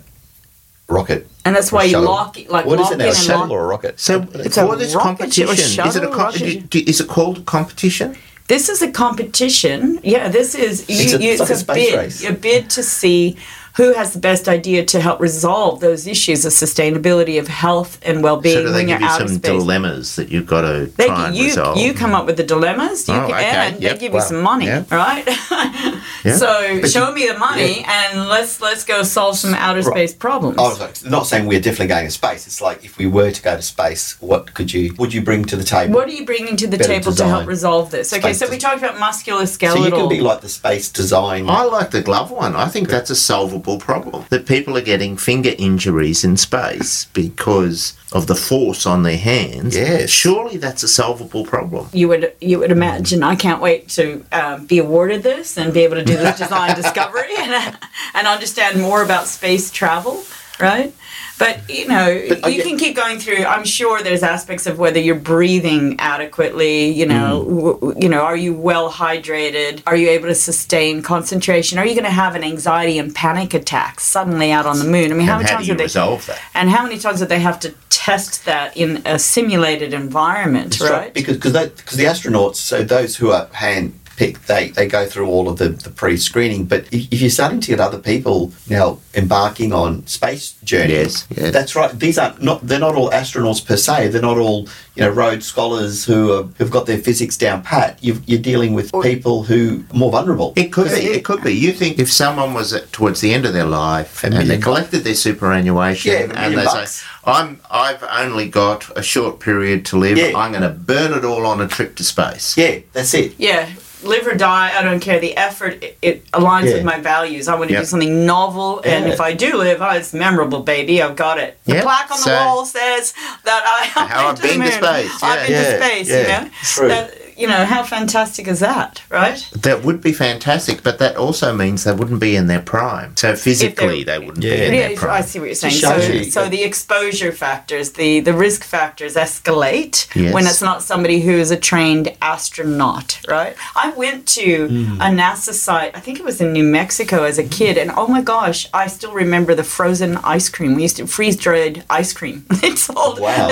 rocket. 0.87 1.27
And 1.45 1.55
that's 1.55 1.71
why 1.71 1.83
you 1.83 1.91
shuttle. 1.91 2.09
lock 2.09 2.37
like 2.49 2.65
What 2.65 2.79
is 2.79 2.83
lock 2.85 2.91
it 2.93 2.97
now? 2.97 3.03
in 3.05 3.09
A 3.09 3.13
and 3.13 3.17
shuttle 3.17 3.41
lock- 3.41 3.51
or 3.51 3.63
a 3.63 3.67
rocket? 3.67 3.99
So 3.99 4.27
It's 4.33 4.57
a 4.57 4.65
this 4.77 4.93
rocket 4.95 5.17
competition, 5.19 5.55
ship, 5.55 5.85
is 5.85 5.95
it 5.95 6.03
a 6.03 6.07
com- 6.07 6.17
rocket 6.17 6.39
do- 6.69 6.81
do- 6.81 6.83
is 6.89 6.99
it 6.99 7.07
called 7.07 7.45
competition? 7.45 8.15
This 8.47 8.67
is 8.67 8.81
a 8.81 8.91
competition. 8.91 9.99
Yeah, 10.03 10.27
this 10.29 10.55
is 10.55 10.89
you, 10.89 10.95
It's 11.03 11.13
a- 11.13 11.21
you, 11.21 11.31
it's 11.31 11.39
like 11.39 11.49
a 11.51 11.55
space 11.55 11.89
bid. 11.91 11.97
race. 11.99 12.23
A 12.25 12.33
bid 12.33 12.69
to 12.71 12.83
see 12.83 13.37
who 13.77 13.93
has 13.93 14.13
the 14.13 14.19
best 14.19 14.47
idea 14.47 14.83
to 14.85 14.99
help 14.99 15.19
resolve 15.19 15.79
those 15.79 16.07
issues 16.07 16.45
of 16.45 16.51
sustainability 16.51 17.39
of 17.39 17.47
health 17.47 17.99
and 18.03 18.23
well-being 18.23 18.55
So 18.57 18.61
do 18.63 18.67
they 18.69 18.73
when 18.79 18.87
give 18.87 18.99
you're 19.01 19.09
you 19.09 19.13
out 19.15 19.21
of 19.21 19.29
some 19.29 19.37
space. 19.37 19.51
dilemmas 19.51 20.15
that 20.15 20.29
you've 20.29 20.47
got 20.47 20.61
to 20.61 20.91
They, 20.97 21.05
try 21.07 21.27
and 21.27 21.35
you, 21.35 21.45
resolve? 21.45 21.77
you 21.77 21.93
come 21.93 22.13
up 22.13 22.25
with 22.25 22.37
the 22.37 22.43
dilemmas, 22.43 23.07
you 23.07 23.13
Oh, 23.13 23.27
can, 23.27 23.35
okay. 23.35 23.45
and 23.45 23.81
Yep. 23.81 23.91
they 23.93 23.97
give 23.99 24.13
Wow. 24.13 24.19
you 24.19 24.25
some 24.25 24.41
money, 24.41 24.65
Yeah. 24.65 24.83
right? 24.91 25.27
Yeah. 26.25 26.35
So 26.35 26.79
But 26.81 26.91
show 26.91 27.09
you- 27.09 27.15
me 27.15 27.27
the 27.27 27.37
money, 27.37 27.85
and 27.87 28.27
let's 28.27 28.59
let's 28.59 28.83
go 28.83 29.03
solve 29.03 29.37
some 29.37 29.53
outer 29.53 29.81
space 29.81 30.13
problems. 30.13 30.57
I 30.57 30.63
was 30.63 30.79
like, 30.79 31.05
not 31.05 31.25
saying 31.27 31.45
we're 31.45 31.61
definitely 31.61 31.87
going 31.87 32.05
to 32.07 32.11
space. 32.11 32.45
It's 32.45 32.59
like 32.61 32.83
if 32.83 32.97
we 32.97 33.05
were 33.07 33.31
to 33.31 33.41
go 33.41 33.55
to 33.55 33.61
space, 33.61 34.17
what 34.19 34.53
could 34.53 34.73
you 34.73 34.93
would 34.97 35.13
you 35.13 35.21
bring 35.21 35.45
to 35.45 35.55
the 35.55 35.63
table? 35.63 35.93
what 35.95 36.09
are 36.09 36.11
you 36.11 36.25
bringing 36.25 36.57
to 36.57 36.67
the 36.67 36.77
Better 36.77 36.89
table 36.95 37.13
to 37.13 37.25
help 37.25 37.47
resolve 37.47 37.91
this? 37.91 38.11
Okay, 38.11 38.21
Space 38.33 38.39
so 38.39 38.45
we 38.49 38.57
design. 38.57 38.71
talked 38.79 38.83
about 38.83 38.99
so 39.23 39.75
you 39.85 39.91
can 39.91 40.09
be 40.09 40.19
like 40.21 40.41
the 40.41 40.49
space 40.49 40.89
design. 40.89 41.49
I 41.49 41.63
like 41.63 41.91
the 41.91 42.01
glove 42.01 42.31
one. 42.31 42.53
I 42.55 42.67
think 42.67 42.89
that's 42.89 43.09
a 43.09 43.15
solvable 43.15 43.68
problem. 43.77 44.25
That 44.29 44.47
people 44.47 44.77
are 44.77 44.81
getting 44.81 45.17
finger 45.17 45.53
injuries 45.57 46.23
in 46.23 46.37
space 46.37 47.05
because 47.13 47.93
of 48.11 48.27
the 48.27 48.35
force 48.35 48.85
on 48.85 49.03
their 49.03 49.17
hands. 49.17 49.75
Yes. 49.75 50.09
Surely 50.09 50.57
that's 50.57 50.81
a 50.83 50.87
solvable 50.87 51.45
problem. 51.45 51.89
you 51.93 52.07
would 52.07 52.33
you 52.41 52.59
would 52.59 52.71
imagine. 52.71 53.21
I 53.23 53.35
can't 53.35 53.61
wait 53.61 53.89
to 53.89 54.25
um, 54.31 54.65
be 54.65 54.79
awarded 54.79 55.23
this 55.23 55.57
and 55.57 55.73
be 55.73 55.81
able 55.81 55.95
to 55.95 56.05
do 56.05 56.15
this 56.15 56.37
design 56.37 56.75
discovery 56.75 57.29
and 57.37 57.77
and 58.13 58.27
understand 58.27 58.81
more 58.81 59.03
about 59.03 59.27
space 59.27 59.69
travel, 59.71 60.23
right? 60.59 60.93
But 61.39 61.67
you 61.69 61.87
know, 61.87 62.21
But 62.41 62.53
you 62.53 62.61
can 62.63 62.77
keep 62.77 62.95
going 62.95 63.17
through. 63.17 63.45
I'm 63.45 63.63
sure 63.63 64.03
there's 64.03 64.23
aspects 64.23 64.67
of 64.67 64.77
whether 64.77 64.99
you're 64.99 65.15
breathing 65.15 65.95
adequately. 65.99 66.89
You 66.91 67.05
know, 67.05 67.45
Mm. 67.47 67.79
w- 67.79 67.95
you 68.03 68.09
know, 68.09 68.21
are 68.21 68.35
you 68.35 68.53
well 68.53 68.91
hydrated? 68.91 69.81
Are 69.87 69.95
you 69.95 70.09
able 70.09 70.27
to 70.27 70.35
sustain 70.35 71.01
concentration? 71.01 71.79
Are 71.79 71.85
you 71.85 71.93
going 71.95 72.03
to 72.03 72.11
have 72.11 72.35
an 72.35 72.43
anxiety 72.43 72.99
and 72.99 73.15
panic 73.15 73.53
attack 73.53 73.99
suddenly 73.99 74.51
out 74.51 74.65
on 74.65 74.79
the 74.79 74.85
moon? 74.85 75.11
I 75.11 75.15
mean, 75.15 75.27
how 75.27 75.35
and 75.35 75.43
many 75.43 75.49
how 75.49 75.55
times 75.55 75.67
do 75.67 75.75
they? 75.75 75.83
resolve 75.83 76.25
that? 76.27 76.39
And 76.53 76.69
how 76.69 76.83
many 76.83 76.97
times 76.99 77.19
did 77.19 77.29
they 77.29 77.39
have 77.39 77.59
to 77.61 77.73
test 77.89 78.45
that 78.45 78.75
in 78.77 79.01
a 79.05 79.17
simulated 79.19 79.93
environment, 79.93 80.77
That's 80.79 80.91
right? 80.91 81.13
Because 81.13 81.35
because 81.37 81.53
because 81.69 81.97
the 81.97 82.05
astronauts, 82.05 82.55
so 82.55 82.83
those 82.83 83.15
who 83.17 83.31
are 83.31 83.47
hand 83.53 83.98
picked, 84.19 84.47
they 84.47 84.63
they 84.77 84.85
go 84.87 85.05
through 85.11 85.27
all 85.27 85.47
of 85.49 85.57
the, 85.57 85.69
the 85.69 85.89
pre 86.01 86.17
screening. 86.17 86.65
But 86.65 86.81
if, 86.93 87.01
if 87.13 87.21
you're 87.21 87.29
starting 87.39 87.61
to 87.61 87.67
get 87.73 87.79
other 87.79 87.97
people 88.11 88.51
now 88.69 88.99
embarking 89.15 89.71
on 89.73 90.05
space 90.07 90.45
journeys, 90.63 91.25
Yes, 91.29 91.37
yes. 91.37 91.53
that's 91.53 91.73
right. 91.75 91.91
These 92.05 92.17
aren't 92.19 92.41
not 92.49 92.59
they're 92.67 92.85
not 92.87 92.95
all 92.95 93.09
astronauts 93.21 93.65
per 93.65 93.77
se. 93.77 94.09
They're 94.09 94.21
not 94.31 94.37
all 94.37 94.67
you 94.95 95.03
know 95.03 95.09
Rhodes 95.09 95.45
scholars 95.45 96.03
who 96.05 96.19
are, 96.33 96.43
who've 96.57 96.69
got 96.77 96.85
their 96.85 96.97
physics 97.07 97.37
down 97.37 97.61
pat. 97.63 97.97
You've, 98.03 98.21
you're 98.29 98.41
dealing 98.51 98.73
with 98.73 98.91
people 99.01 99.43
who 99.43 99.83
are 99.93 99.97
more 99.97 100.11
vulnerable. 100.11 100.53
It 100.57 100.69
could 100.73 100.89
be. 100.91 101.01
It 101.17 101.23
could 101.23 101.41
be. 101.41 101.53
You 101.53 101.71
think 101.71 101.97
if 101.99 102.11
someone 102.11 102.53
was 102.53 102.73
at, 102.73 102.91
towards 102.91 103.21
the 103.21 103.33
end 103.33 103.45
of 103.45 103.53
their 103.53 103.65
life 103.85 104.23
A 104.23 104.27
and 104.27 104.35
they 104.35 104.39
million 104.43 104.61
collected 104.61 104.99
their 105.07 105.15
superannuation 105.15 106.11
Yeah, 106.11 106.31
and 106.43 106.57
they 106.57 106.65
bucks. 106.65 106.91
say, 106.91 107.07
"I'm 107.25 107.61
I've 107.71 108.03
only 108.23 108.49
got 108.49 108.79
a 108.97 109.03
short 109.13 109.39
period 109.39 109.85
to 109.89 109.97
live. 109.97 110.17
Yeah. 110.17 110.33
I'm 110.35 110.51
going 110.51 110.63
to 110.63 110.75
burn 110.91 111.13
it 111.17 111.23
all 111.23 111.45
on 111.45 111.61
a 111.61 111.67
trip 111.67 111.95
to 111.97 112.03
space." 112.03 112.57
Yeah, 112.57 112.79
that's 112.93 113.13
it. 113.13 113.35
Yeah, 113.37 113.69
live 114.03 114.25
or 114.27 114.33
die, 114.35 114.71
I 114.77 114.81
don't 114.81 114.99
care. 114.99 115.19
The 115.19 115.35
effort, 115.35 115.83
it, 115.83 115.97
it 116.01 116.31
aligns 116.31 116.65
Yeah. 116.67 116.75
with 116.75 116.83
my 116.85 116.99
values. 116.99 117.47
I 117.47 117.55
want 117.55 117.67
to 117.69 117.73
Yeah. 117.73 117.79
do 117.81 117.85
something 117.85 118.25
novel, 118.25 118.81
and 118.85 119.07
if 119.07 119.19
I 119.19 119.33
do 119.33 119.57
live, 119.57 119.81
oh, 119.81 119.89
it's 119.91 120.13
memorable, 120.13 120.61
baby. 120.61 121.01
I've 121.01 121.15
got 121.15 121.37
it. 121.39 121.57
The 121.65 121.75
Yeah, 121.75 121.81
plaque 121.83 122.09
on 122.11 122.17
the 122.17 122.23
so- 122.23 122.35
wall 122.45 122.65
says 122.65 123.13
that 123.43 123.63
I 123.65 123.85
have 123.85 124.09
How 124.09 124.27
I've 124.31 124.41
been 124.41 124.59
to 124.61 124.71
space, 124.71 125.11
I've 125.23 125.39
yeah. 125.39 125.47
been 125.47 125.51
Yeah, 125.51 125.63
to 125.77 125.83
space, 125.85 126.09
yeah, 126.09 126.21
you 126.21 126.45
know? 126.45 126.51
true. 126.63 126.87
That, 126.87 127.28
you 127.39 127.47
know, 127.47 127.63
how 127.65 127.83
fantastic 127.83 128.47
is 128.47 128.59
that, 128.59 129.01
right? 129.09 129.39
That 129.53 129.83
would 129.83 130.01
be 130.01 130.11
fantastic, 130.11 130.83
but 130.83 130.99
that 130.99 131.15
also 131.15 131.55
means 131.55 131.83
they 131.85 131.93
wouldn't 131.93 132.19
be 132.19 132.35
in 132.35 132.47
their 132.47 132.61
prime. 132.61 133.15
So 133.17 133.35
physically, 133.35 134.03
they 134.03 134.19
wouldn't 134.19 134.41
be 134.41 134.47
Yeah. 134.49 134.53
in 134.55 134.73
Yeah, 134.73 134.87
their 134.95 135.09
I 135.09 135.21
see 135.21 135.39
what 135.39 135.45
you're 135.45 135.55
saying. 135.55 135.73
So, 135.75 135.95
you- 135.97 136.23
so 136.25 136.49
the 136.49 136.63
exposure 136.63 137.31
factors, 137.31 137.91
the, 137.91 138.19
the 138.19 138.33
risk 138.33 138.63
factors 138.63 139.15
escalate 139.15 140.07
Yes. 140.15 140.33
when 140.33 140.45
it's 140.45 140.61
not 140.61 140.83
somebody 140.83 141.21
who 141.21 141.31
is 141.31 141.49
a 141.51 141.57
trained 141.57 142.11
astronaut, 142.21 143.19
right? 143.27 143.55
I 143.75 143.91
went 143.91 144.25
to 144.39 144.67
Hmm. 144.67 145.01
a 145.01 145.05
NASA 145.05 145.53
site, 145.53 145.91
I 145.95 145.99
think 145.99 146.19
it 146.19 146.25
was 146.25 146.41
in 146.41 146.51
New 146.53 146.63
Mexico 146.63 147.23
as 147.23 147.37
a 147.37 147.43
kid, 147.43 147.77
and 147.77 147.91
oh 147.95 148.07
my 148.07 148.21
gosh, 148.21 148.67
I 148.73 148.87
still 148.87 149.11
remember 149.13 149.55
the 149.55 149.63
frozen 149.63 150.17
ice 150.23 150.49
cream. 150.49 150.75
We 150.75 150.81
used 150.83 150.97
to 150.97 151.07
freeze 151.07 151.35
dried 151.37 151.83
ice 151.89 152.11
cream. 152.13 152.45
it's 152.63 152.83
sold. 152.83 153.19
Wow. 153.19 153.47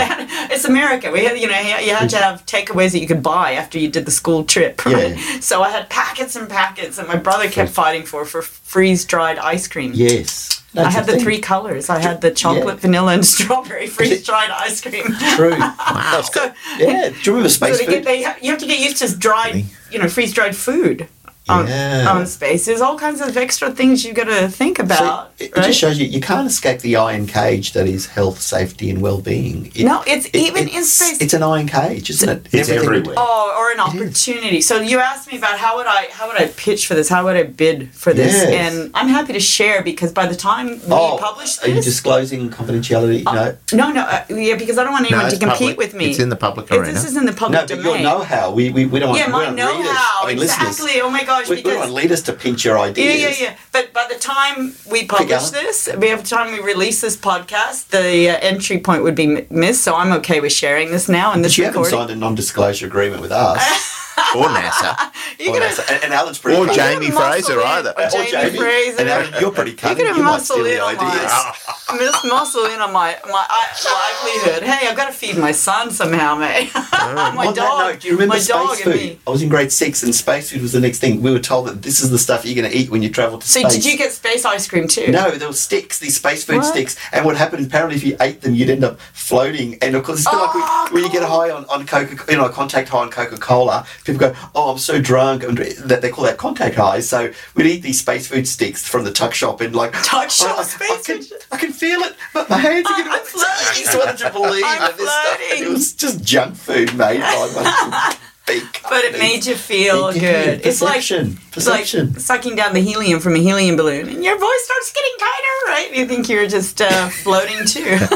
It's 0.49 0.65
America. 0.65 1.11
We 1.11 1.23
had, 1.25 1.37
you 1.39 1.47
know, 1.47 1.59
you 1.59 1.95
had 1.95 2.09
to 2.09 2.17
have 2.17 2.45
takeaways 2.45 2.91
that 2.91 2.99
you 2.99 3.07
could 3.07 3.23
buy 3.23 3.53
after 3.53 3.76
you 3.79 3.89
did 3.89 4.05
the 4.05 4.11
school 4.11 4.43
trip, 4.43 4.85
right? 4.85 5.15
Yeah. 5.17 5.39
So 5.39 5.61
I 5.63 5.69
had 5.69 5.89
packets 5.89 6.35
and 6.35 6.49
packets, 6.49 6.97
and 6.97 7.07
my 7.07 7.15
brother 7.15 7.49
kept 7.49 7.71
fighting 7.71 8.03
for 8.03 8.25
for 8.25 8.41
freeze 8.41 9.05
dried 9.05 9.37
ice 9.37 9.67
cream. 9.67 9.91
Yes, 9.93 10.61
I 10.75 10.89
had 10.91 11.05
the 11.05 11.11
the 11.11 11.17
thing. 11.17 11.23
three 11.23 11.39
colors. 11.39 11.89
I 11.89 11.99
had 11.99 12.21
the 12.21 12.31
chocolate, 12.31 12.79
vanilla, 12.79 13.13
and 13.13 13.25
strawberry 13.35 13.87
freeze 13.97 14.23
dried 14.25 14.49
ice 14.51 14.81
cream. 14.81 15.05
True. 15.35 15.51
wow. 15.59 16.21
So, 16.31 16.53
Yeah. 16.77 17.09
Do 17.09 17.15
you 17.23 17.31
remember 17.33 17.49
so 17.49 17.65
space 17.65 17.79
they 17.79 17.85
food? 17.85 17.91
get, 17.91 18.05
they, 18.05 18.19
you 18.41 18.51
have 18.51 18.59
to 18.59 18.67
get 18.67 18.79
used 18.79 18.97
to 18.97 19.17
dried, 19.17 19.65
you 19.91 19.99
know, 19.99 20.07
freeze 20.07 20.33
dried 20.33 20.55
food 20.55 21.07
on, 21.49 21.67
Yeah. 21.67 22.07
on 22.11 22.25
space. 22.25 22.65
There's 22.65 22.81
all 22.81 22.97
kinds 22.97 23.21
of 23.21 23.35
extra 23.37 23.71
things 23.71 24.03
you've 24.03 24.15
got 24.15 24.25
to 24.25 24.47
think 24.49 24.79
about. 24.79 25.31
it, 25.39 25.45
it 25.45 25.55
right? 25.57 25.65
just 25.67 25.79
shows 25.79 25.97
you 25.99 26.05
you 26.07 26.19
can't 26.21 26.47
escape 26.47 26.79
the 26.81 26.95
iron 26.95 27.27
cage 27.27 27.73
that 27.73 27.87
is 27.87 28.07
health, 28.07 28.41
safety, 28.41 28.89
and 28.89 29.01
well-being. 29.01 29.71
It- 29.75 29.85
No, 29.85 30.03
it's 30.07 30.27
even 30.33 30.67
in 30.67 30.83
space. 30.83 31.17
It's 31.21 31.33
an 31.33 31.43
iron 31.43 31.67
cage, 31.67 32.09
isn't 32.09 32.27
it? 32.29 32.45
It's 32.51 32.69
Everything- 32.69 32.85
everywhere. 32.97 33.15
Oh, 33.17 33.55
or 33.59 33.71
an 33.71 33.79
opportunity. 33.79 34.61
So 34.61 34.79
you 34.81 34.99
asked 34.99 35.31
me 35.31 35.37
about 35.37 35.57
how 35.57 35.77
would 35.77 35.87
I 35.87 36.07
how 36.11 36.27
would 36.27 36.39
I 36.41 36.47
pitch 36.47 36.87
for 36.87 36.95
this? 36.95 37.09
How 37.09 37.23
would 37.25 37.35
I 37.35 37.43
bid 37.43 37.89
for 37.93 38.13
this? 38.13 38.33
Yes. 38.33 38.73
And 38.75 38.91
I'm 38.93 39.07
happy 39.07 39.33
to 39.33 39.39
share 39.39 39.81
because 39.83 40.11
by 40.11 40.25
the 40.27 40.35
time 40.35 40.67
we 40.67 40.79
Oh, 40.91 41.17
publish 41.21 41.57
are 41.63 41.69
you 41.69 41.81
disclosing 41.81 42.49
confidentiality? 42.49 43.23
no. 43.25 43.55
no, 43.73 43.91
no, 43.91 44.01
uh, 44.01 44.23
yeah, 44.29 44.55
because 44.55 44.77
I 44.77 44.83
don't 44.83 44.93
want 44.93 45.09
No, 45.09 45.17
anyone 45.17 45.31
to 45.31 45.37
compete 45.39 45.57
public. 45.59 45.77
with 45.77 45.93
me. 45.93 46.09
It's 46.11 46.19
in 46.19 46.29
the 46.29 46.35
public 46.35 46.65
If 46.67 46.71
arena. 46.77 46.93
This 46.93 47.05
is 47.05 47.17
in 47.17 47.25
the 47.25 47.33
public 47.33 47.53
No, 47.61 47.67
but 47.67 47.83
domain. 47.83 47.85
your 47.85 47.97
know-how. 48.11 48.51
We, 48.51 48.69
we, 48.69 48.85
we 48.85 48.99
don't 48.99 49.09
want. 49.09 49.19
yeah, 49.21 49.27
my 49.27 49.45
don't 49.45 49.55
want 49.55 49.77
readers- 49.77 49.85
know-how. 49.93 50.23
I 50.23 50.27
mean, 50.27 50.37
listeners. 50.39 50.67
exactly. 50.79 51.01
Oh 51.01 51.09
my 51.09 51.23
gosh, 51.41 51.49
We, 51.49 51.55
we 51.57 51.61
because 51.61 51.73
don't 51.73 51.79
want 51.81 51.93
leaders 51.93 52.21
to 52.23 52.33
pinch 52.33 52.65
your 52.65 52.77
ideas. 52.79 53.21
yeah, 53.21 53.27
yeah. 53.27 53.35
yeah. 53.39 53.57
But 53.71 53.93
by 53.93 54.07
the 54.11 54.19
time 54.19 54.73
we 54.89 55.05
publish 55.05 55.49
this, 55.49 55.89
by 55.93 56.15
the 56.15 56.23
time 56.23 56.51
we 56.51 56.59
release 56.59 57.01
this 57.01 57.17
podcast, 57.17 57.89
the 57.89 58.29
uh, 58.29 58.37
entry 58.41 58.79
point 58.79 59.03
would 59.03 59.15
be 59.15 59.45
missed. 59.49 59.83
So 59.83 59.95
I'm 59.95 60.11
okay 60.13 60.39
with 60.39 60.51
sharing 60.51 60.91
this 60.91 61.07
now 61.07 61.31
and 61.31 61.41
But 61.41 61.47
this 61.49 61.57
you 61.57 61.65
haven't 61.65 61.85
signed 61.85 62.09
a 62.09 62.15
non-disclosure 62.15 62.87
agreement 62.87 63.21
with 63.21 63.31
us. 63.31 64.03
or 64.35 64.47
NASA. 64.49 65.11
You're 65.39 65.51
Or 65.55 65.59
gonna, 65.59 65.73
and, 65.91 66.03
and 66.05 66.13
Alan's 66.13 66.39
pretty. 66.39 66.57
Or 66.57 66.65
cunning. 66.65 67.01
Jamie 67.01 67.11
Fraser 67.11 67.59
in. 67.61 67.67
either. 67.67 67.93
Or 67.97 68.03
Or 68.05 68.09
Jamie 68.25 68.57
Fraser. 68.57 68.99
And 69.01 69.09
Alan, 69.09 69.33
you're 69.39 69.51
pretty 69.51 69.73
cunning. 69.73 69.97
gonna 70.05 70.17
You 70.17 70.23
might 70.23 70.31
muscle 70.31 70.65
in 70.65 70.79
on 70.79 70.95
ideas. 70.97 71.31
mine. 71.89 71.97
Miss 71.99 72.23
muscle 72.25 72.65
in 72.65 72.79
on 72.81 72.91
my 72.91 73.17
my 73.25 73.45
I- 73.49 73.67
livelihood. 73.85 74.63
Hey, 74.63 74.87
I've 74.87 74.97
got 74.97 75.07
to 75.07 75.13
feed 75.13 75.37
my 75.37 75.51
son 75.51 75.91
somehow, 75.91 76.35
mate. 76.35 76.71
Oh. 76.99 77.13
my 77.35 77.47
on 77.47 77.53
dog. 77.53 77.55
that 77.55 77.91
note, 77.93 77.99
do 78.01 78.07
you 78.09 78.13
remember 78.15 78.33
my 78.35 78.39
space 78.39 78.85
and 78.85 78.93
food? 78.93 79.19
I 79.25 79.29
was 79.29 79.41
in 79.41 79.49
grade 79.49 79.71
six, 79.71 80.03
and 80.03 80.13
space 80.13 80.51
food 80.51 80.61
was 80.61 80.73
the 80.73 80.79
next 80.79 80.99
thing. 80.99 81.21
We 81.21 81.31
were 81.31 81.39
told 81.39 81.67
that 81.67 81.81
this 81.83 82.01
is 82.01 82.09
the 82.09 82.17
stuff 82.17 82.43
you're 82.45 82.55
going 82.55 82.69
to 82.69 82.75
eat 82.77 82.89
when 82.89 83.01
you 83.01 83.09
travel 83.09 83.37
to 83.39 83.47
So 83.47 83.61
space. 83.61 83.73
did 83.75 83.85
you 83.85 83.97
get 83.97 84.11
space 84.11 84.43
ice 84.45 84.67
cream 84.67 84.87
too? 84.87 85.07
No, 85.11 85.31
there 85.31 85.47
were 85.47 85.53
sticks, 85.53 85.99
these 85.99 86.17
space 86.17 86.43
food 86.43 86.57
What? 86.57 86.65
sticks. 86.65 86.97
And 87.13 87.23
what 87.23 87.37
happened, 87.37 87.65
apparently, 87.67 87.95
if 87.95 88.03
you 88.03 88.17
ate 88.19 88.41
them, 88.41 88.55
you'd 88.55 88.69
end 88.69 88.83
up 88.83 88.99
floating. 89.13 89.77
And 89.81 89.95
of 89.95 90.03
course, 90.03 90.19
it's 90.19 90.27
a 90.27 90.31
bit 90.31 90.37
like 90.37 90.49
Oh, 90.53 90.83
when, 90.91 90.93
when 90.95 91.03
you 91.03 91.11
get 91.11 91.23
a 91.23 91.27
high 91.27 91.49
on, 91.51 91.65
on 91.65 91.85
Coca, 91.85 92.17
you 92.31 92.37
know, 92.37 92.45
a 92.45 92.49
contact 92.51 92.89
high 92.89 92.99
on 92.99 93.09
Coca 93.11 93.37
Cola. 93.37 93.85
People 94.07 94.31
go, 94.31 94.35
"Oh, 94.55 94.71
I'm 94.71 94.77
so 94.79 94.99
drunk," 94.99 95.43
and 95.43 95.57
that 95.57 96.01
they 96.01 96.09
call 96.09 96.23
that 96.25 96.37
contact 96.37 96.75
high. 96.75 96.99
So 97.01 97.31
we'd 97.55 97.67
eat 97.67 97.81
these 97.83 97.99
space 97.99 98.27
food 98.27 98.47
sticks 98.47 98.87
from 98.87 99.03
the 99.03 99.11
tuck 99.11 99.33
shop, 99.33 99.61
and 99.61 99.75
like 99.75 99.93
Tuck 100.03 100.29
shop 100.31 100.57
I, 100.57 100.63
space 100.63 100.89
I 100.91 101.01
can, 101.13 101.21
food. 101.21 101.41
I 101.51 101.57
can 101.57 101.71
feel 101.71 101.99
it, 102.01 102.15
but 102.33 102.49
my 102.49 102.57
hands 102.57 102.87
are 102.87 102.93
I'm 102.93 102.97
getting. 103.05 103.13
I 103.13 103.73
just 103.75 103.97
wanted 103.97 104.17
to 104.17 104.31
believe 104.31 104.63
I'm 104.65 104.79
that 104.79 104.97
this 104.97 105.09
stuff. 105.09 105.39
and 105.51 105.61
It 105.61 105.69
was 105.69 105.93
just 105.93 106.23
junk 106.23 106.55
food 106.55 106.95
made 106.97 107.19
by 107.19 108.15
my. 108.47 108.61
But 108.89 109.03
it 109.03 109.13
made 109.19 109.45
you 109.45 109.55
feel 109.55 110.13
Yeah, 110.15 110.21
good. 110.45 110.65
It's 110.65 110.81
like 110.81 110.95
perception, 111.01 111.37
it's 111.53 111.67
like 111.67 111.85
sucking 112.21 112.55
down 112.55 112.73
the 112.73 112.79
helium 112.81 113.19
from 113.19 113.35
a 113.35 113.39
helium 113.39 113.75
balloon, 113.75 114.07
and 114.09 114.23
your 114.23 114.37
voice 114.39 114.63
starts 114.65 114.93
getting 114.93 115.11
tighter, 115.19 115.55
right? 115.67 115.95
You 115.95 116.05
think 116.07 116.29
you're 116.29 116.47
just 116.47 116.81
uh, 116.81 117.09
floating 117.23 117.65
too. 117.65 117.97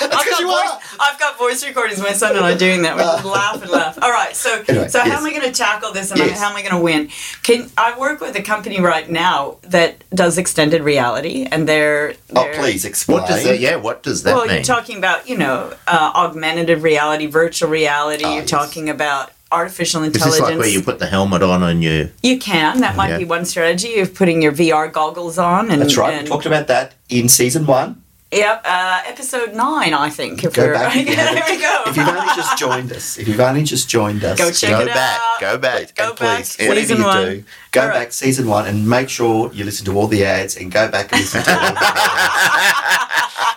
I've, 0.00 0.10
got 0.12 0.40
you 0.40 0.46
voice, 0.46 0.70
are. 0.70 0.80
I've 1.00 1.18
got 1.18 1.38
voice 1.38 1.66
recordings. 1.66 1.98
of 1.98 2.04
My 2.04 2.12
son 2.12 2.36
and 2.36 2.44
I 2.44 2.56
doing 2.56 2.82
that. 2.82 2.96
We 2.96 3.02
just 3.02 3.24
laugh 3.24 3.60
and 3.60 3.70
laugh. 3.70 3.98
All 4.00 4.10
right, 4.10 4.34
so 4.34 4.62
Anyway, 4.68 4.88
so 4.88 5.00
how 5.00 5.18
am 5.18 5.24
I 5.26 5.30
going 5.30 5.42
to 5.42 5.52
tackle 5.52 5.92
this, 5.92 6.10
and 6.10 6.18
Yes. 6.20 6.38
how 6.40 6.50
am 6.50 6.56
I 6.56 6.62
going 6.62 6.74
to 6.74 6.80
win? 6.80 7.10
Can 7.42 7.70
I 7.76 7.98
work 7.98 8.20
with 8.20 8.36
a 8.36 8.42
company 8.42 8.80
right 8.80 9.08
now 9.10 9.56
that 9.62 10.04
does 10.14 10.38
extended 10.38 10.82
reality, 10.82 11.46
and 11.50 11.68
they're, 11.68 12.14
Oh, 12.34 12.44
they're 12.44 12.54
please 12.54 12.84
explain. 12.84 13.20
What 13.20 13.28
does 13.28 13.44
that? 13.44 13.58
Yeah, 13.58 13.76
what 13.76 14.02
does 14.02 14.22
that 14.22 14.34
well, 14.34 14.46
mean? 14.46 14.56
you're 14.56 14.64
talking 14.64 14.98
about, 14.98 15.28
you 15.28 15.36
know, 15.36 15.72
uh, 15.86 16.12
augmented 16.14 16.68
reality, 16.82 17.26
virtual 17.26 17.68
reality. 17.68 18.24
Ah, 18.24 18.30
you're 18.34 18.40
yes. 18.42 18.50
talking 18.50 18.87
about 18.88 19.32
artificial 19.50 20.02
Is 20.02 20.08
intelligence. 20.08 20.34
this 20.40 20.50
like 20.50 20.58
where 20.58 20.68
you 20.68 20.82
put 20.82 20.98
the 20.98 21.06
helmet 21.06 21.42
on 21.42 21.62
and 21.62 21.82
you? 21.82 22.10
You 22.22 22.38
can. 22.38 22.80
That 22.80 22.96
might 22.96 23.10
Yeah. 23.10 23.18
be 23.18 23.24
one 23.24 23.44
strategy 23.46 23.98
of 24.00 24.14
putting 24.14 24.42
your 24.42 24.52
VR 24.52 24.88
goggles 24.92 25.38
on. 25.38 25.70
And, 25.70 25.80
That's 25.80 25.96
right. 25.96 26.12
And, 26.14 26.24
We 26.24 26.28
talked 26.28 26.44
about 26.46 26.66
that 26.66 26.94
in 27.08 27.28
season 27.28 27.64
one. 27.66 28.02
Yep. 28.30 28.60
Uh, 28.66 29.00
episode 29.06 29.54
nine, 29.54 29.94
I 29.94 30.10
think. 30.10 30.44
If 30.44 30.52
Go 30.52 30.66
we're 30.66 30.74
back. 30.74 30.94
if 30.96 31.08
you 31.08 31.16
there 31.16 31.24
haven't- 31.34 31.56
we 31.56 31.62
go. 31.62 31.82
If 31.86 31.96
you've 31.96 32.08
only 32.08 32.26
just 32.36 32.58
joined 32.58 32.92
us, 32.92 33.16
if 33.16 33.26
you've 33.26 33.40
only 33.40 33.62
just 33.62 33.88
joined 33.88 34.22
us, 34.22 34.36
Go 34.36 34.50
check 34.50 34.68
Go 34.68 34.80
it 34.80 34.88
back, 34.88 35.18
out. 35.18 35.40
go 35.40 35.56
back. 35.56 35.94
Go 35.94 36.10
and 36.10 36.18
back. 36.18 36.44
please, 36.44 36.68
whatever 36.68 36.94
you 36.94 37.04
one. 37.04 37.24
do, 37.24 37.44
go 37.72 37.80
All 37.80 37.88
right. 37.88 37.94
back 38.00 38.12
season 38.12 38.46
one 38.48 38.66
and 38.66 38.86
make 38.86 39.08
sure 39.08 39.50
you 39.54 39.64
listen 39.64 39.86
to 39.86 39.96
all 39.96 40.08
the 40.08 40.26
ads 40.26 40.58
and 40.58 40.70
go 40.70 40.88
back 40.90 41.10
and 41.10 41.22
listen 41.22 41.42
to 41.42 41.50
all 41.58 41.68
the 41.72 41.80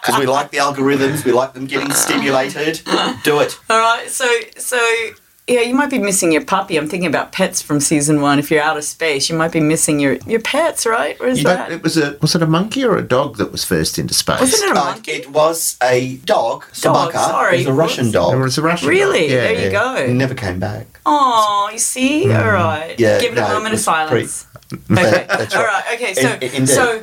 Because 0.01 0.19
we 0.19 0.25
like 0.25 0.51
the 0.51 0.57
algorithms, 0.59 1.25
we 1.25 1.33
like 1.33 1.51
them 1.51 1.65
getting 1.65 1.91
stimulated. 1.91 2.79
Do 3.25 3.39
it. 3.41 3.57
All 3.69 3.77
right. 3.77 4.09
So, 4.09 4.25
so 4.57 4.79
yeah, 5.47 5.61
you 5.61 5.73
might 5.75 5.89
be 5.89 5.99
missing 5.99 6.31
your 6.31 6.45
puppy. 6.45 6.77
I'm 6.77 6.87
thinking 6.87 7.09
about 7.09 7.31
pets 7.31 7.61
from 7.61 7.79
season 7.79 8.21
one. 8.21 8.39
If 8.39 8.49
you're 8.51 8.61
out 8.61 8.77
of 8.77 8.83
space, 8.83 9.29
you 9.29 9.35
might 9.35 9.51
be 9.51 9.59
missing 9.59 9.99
your 9.99 10.13
your 10.25 10.39
pets, 10.39 10.85
right? 10.85 11.19
Where's 11.19 11.43
But 11.43 11.57
that? 11.57 11.71
it 11.71 11.83
was 11.83 11.97
a 11.97 12.17
was 12.21 12.35
it 12.35 12.41
a 12.43 12.47
monkey 12.47 12.85
or 12.85 12.95
a 12.97 13.01
dog 13.01 13.37
that 13.37 13.51
was 13.51 13.65
first 13.65 13.97
into 13.99 14.13
space? 14.13 14.39
Wasn't 14.39 14.63
it 14.71 14.77
a 14.77 14.79
Uh, 14.79 14.85
monkey? 14.85 15.11
it 15.11 15.29
was 15.31 15.77
a 15.83 16.17
dog, 16.25 16.65
Sabaka. 16.73 17.13
sorry. 17.13 17.55
It 17.55 17.57
was 17.59 17.67
a 17.67 17.73
Russian 17.73 18.07
Or 18.09 18.11
dog. 18.11 18.33
it 18.35 18.37
was 18.37 18.57
a 18.57 18.61
Russian 18.61 18.87
Really? 18.89 19.21
dog. 19.21 19.29
Yeah, 19.29 19.41
there 19.41 19.53
you 19.53 19.59
yeah. 19.71 19.95
It 19.97 20.07
go. 20.07 20.13
never 20.13 20.33
came 20.35 20.59
back. 20.59 20.99
Oh, 21.05 21.69
you 21.73 21.79
see? 21.79 22.31
All 22.31 22.51
right. 22.51 22.95
Mm. 22.95 22.99
Yeah, 22.99 23.19
Give 23.19 23.31
it 23.33 23.37
a 23.37 23.41
no, 23.41 23.47
it 23.47 23.53
moment 23.53 23.73
of 23.73 23.79
was 23.85 23.85
pretty- 24.09 24.27
silence. 24.27 24.45
Okay. 24.89 25.25
That's 25.27 25.55
All 25.55 25.63
right. 25.63 25.83
right. 25.85 25.95
Okay. 26.01 26.13
So, 26.13 26.29
In- 26.29 26.43
indeed. 26.43 26.69
so, 26.69 27.01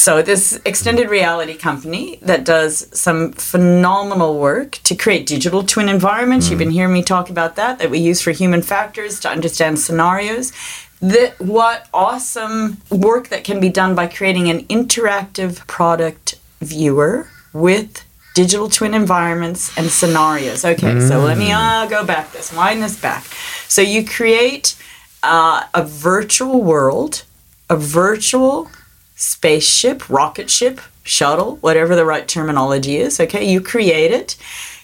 so 0.00 0.22
this 0.22 0.58
extended 0.64 1.10
reality 1.10 1.54
company 1.54 2.18
that 2.22 2.42
does 2.42 2.88
some 2.98 3.32
phenomenal 3.32 4.38
work 4.38 4.78
to 4.84 4.94
create 4.94 5.26
digital 5.26 5.62
twin 5.62 5.90
environments. 5.90 6.48
You've 6.48 6.58
been 6.58 6.70
hearing 6.70 6.94
me 6.94 7.02
talk 7.02 7.28
about 7.28 7.56
that. 7.56 7.78
That 7.78 7.90
we 7.90 7.98
use 7.98 8.22
for 8.22 8.30
human 8.30 8.62
factors 8.62 9.20
to 9.20 9.28
understand 9.28 9.78
scenarios. 9.78 10.54
That 11.02 11.38
what 11.38 11.86
awesome 11.92 12.78
work 12.90 13.28
that 13.28 13.44
can 13.44 13.60
be 13.60 13.68
done 13.68 13.94
by 13.94 14.06
creating 14.06 14.48
an 14.48 14.64
interactive 14.68 15.66
product 15.66 16.36
viewer 16.62 17.28
with 17.52 18.02
digital 18.34 18.70
twin 18.70 18.94
environments 18.94 19.76
and 19.76 19.90
scenarios. 19.90 20.64
Okay, 20.64 20.98
so 21.00 21.18
let 21.20 21.36
me 21.36 21.52
uh, 21.52 21.84
go 21.88 22.06
back 22.06 22.32
this, 22.32 22.54
wind 22.54 22.82
this 22.82 22.98
back. 22.98 23.24
So 23.68 23.82
you 23.82 24.06
create 24.06 24.76
uh, 25.22 25.64
a 25.74 25.84
virtual 25.84 26.62
world, 26.62 27.24
a 27.68 27.76
virtual 27.76 28.70
spaceship, 29.20 30.08
rocket 30.08 30.48
ship, 30.50 30.80
shuttle, 31.04 31.56
whatever 31.56 31.94
the 31.94 32.04
right 32.06 32.26
terminology 32.26 32.96
is. 32.96 33.20
Okay, 33.20 33.44
you 33.44 33.60
create 33.60 34.10
it. 34.12 34.36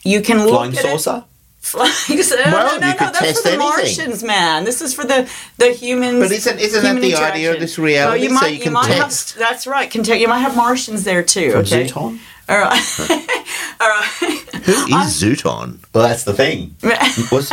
You 0.05 0.21
can 0.21 0.39
look 0.45 0.51
Flying 0.51 0.73
at 0.77 0.85
it- 0.85 1.01
saucer? 1.01 1.25
Flying 1.61 1.91
saucer. 1.91 2.37
Well, 2.45 2.75
no, 2.75 2.79
no, 2.79 2.87
you 2.87 2.93
no, 2.93 2.99
could 2.99 3.15
that's 3.15 3.19
test 3.19 3.43
for 3.43 3.49
the 3.49 3.55
anything. 3.55 3.69
Martians, 3.69 4.23
man. 4.23 4.65
This 4.65 4.81
is 4.83 4.95
for 4.95 5.05
the 5.05 5.29
the 5.57 5.71
humans. 5.73 6.21
But 6.21 6.31
isn't 6.31 6.61
isn't 6.61 6.83
that 6.85 7.01
the 7.01 7.17
idea 7.17 7.55
of 7.55 7.59
this 7.61 7.77
reality? 7.79 8.21
Well, 8.21 8.31
you 8.31 8.37
so 8.39 8.41
might, 8.45 8.55
you 8.55 8.61
can 8.61 8.73
might 8.75 8.87
test. 8.87 9.33
Have, 9.33 9.41
that's 9.41 9.67
right. 9.67 9.91
Can 9.91 10.05
you 10.05 10.29
might 10.29 10.39
have 10.41 10.55
Martians 10.55 11.03
there 11.03 11.25
too. 11.25 11.51
From 11.53 11.61
okay. 11.63 11.87
Zooton? 11.87 12.19
All 12.49 12.59
right. 12.59 12.79
All 13.81 13.89
right. 13.89 14.09
Who 14.65 14.73
is 14.73 15.23
Zooton? 15.23 15.79
Well, 15.93 16.09
that's 16.09 16.25
the 16.25 16.33
thing. 16.33 16.75
Was, 17.33 17.51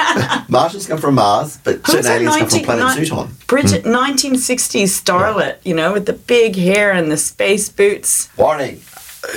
Martians 0.50 0.88
come 0.88 0.98
from 0.98 1.16
Mars, 1.16 1.58
but 1.64 1.76
Who's 1.86 1.88
certain 2.06 2.12
aliens 2.28 2.38
come 2.38 2.50
from 2.50 2.60
planet 2.64 3.00
ni- 3.00 3.06
Zooton. 3.06 3.48
Bridget, 3.48 3.84
hmm. 3.84 3.90
1960s 3.94 4.84
starlet, 5.04 5.58
you 5.64 5.76
know, 5.76 5.94
with 5.94 6.06
the 6.06 6.14
big 6.14 6.56
hair 6.56 6.92
and 6.92 7.12
the 7.12 7.18
space 7.18 7.70
boots. 7.70 8.30
Warning. 8.38 8.82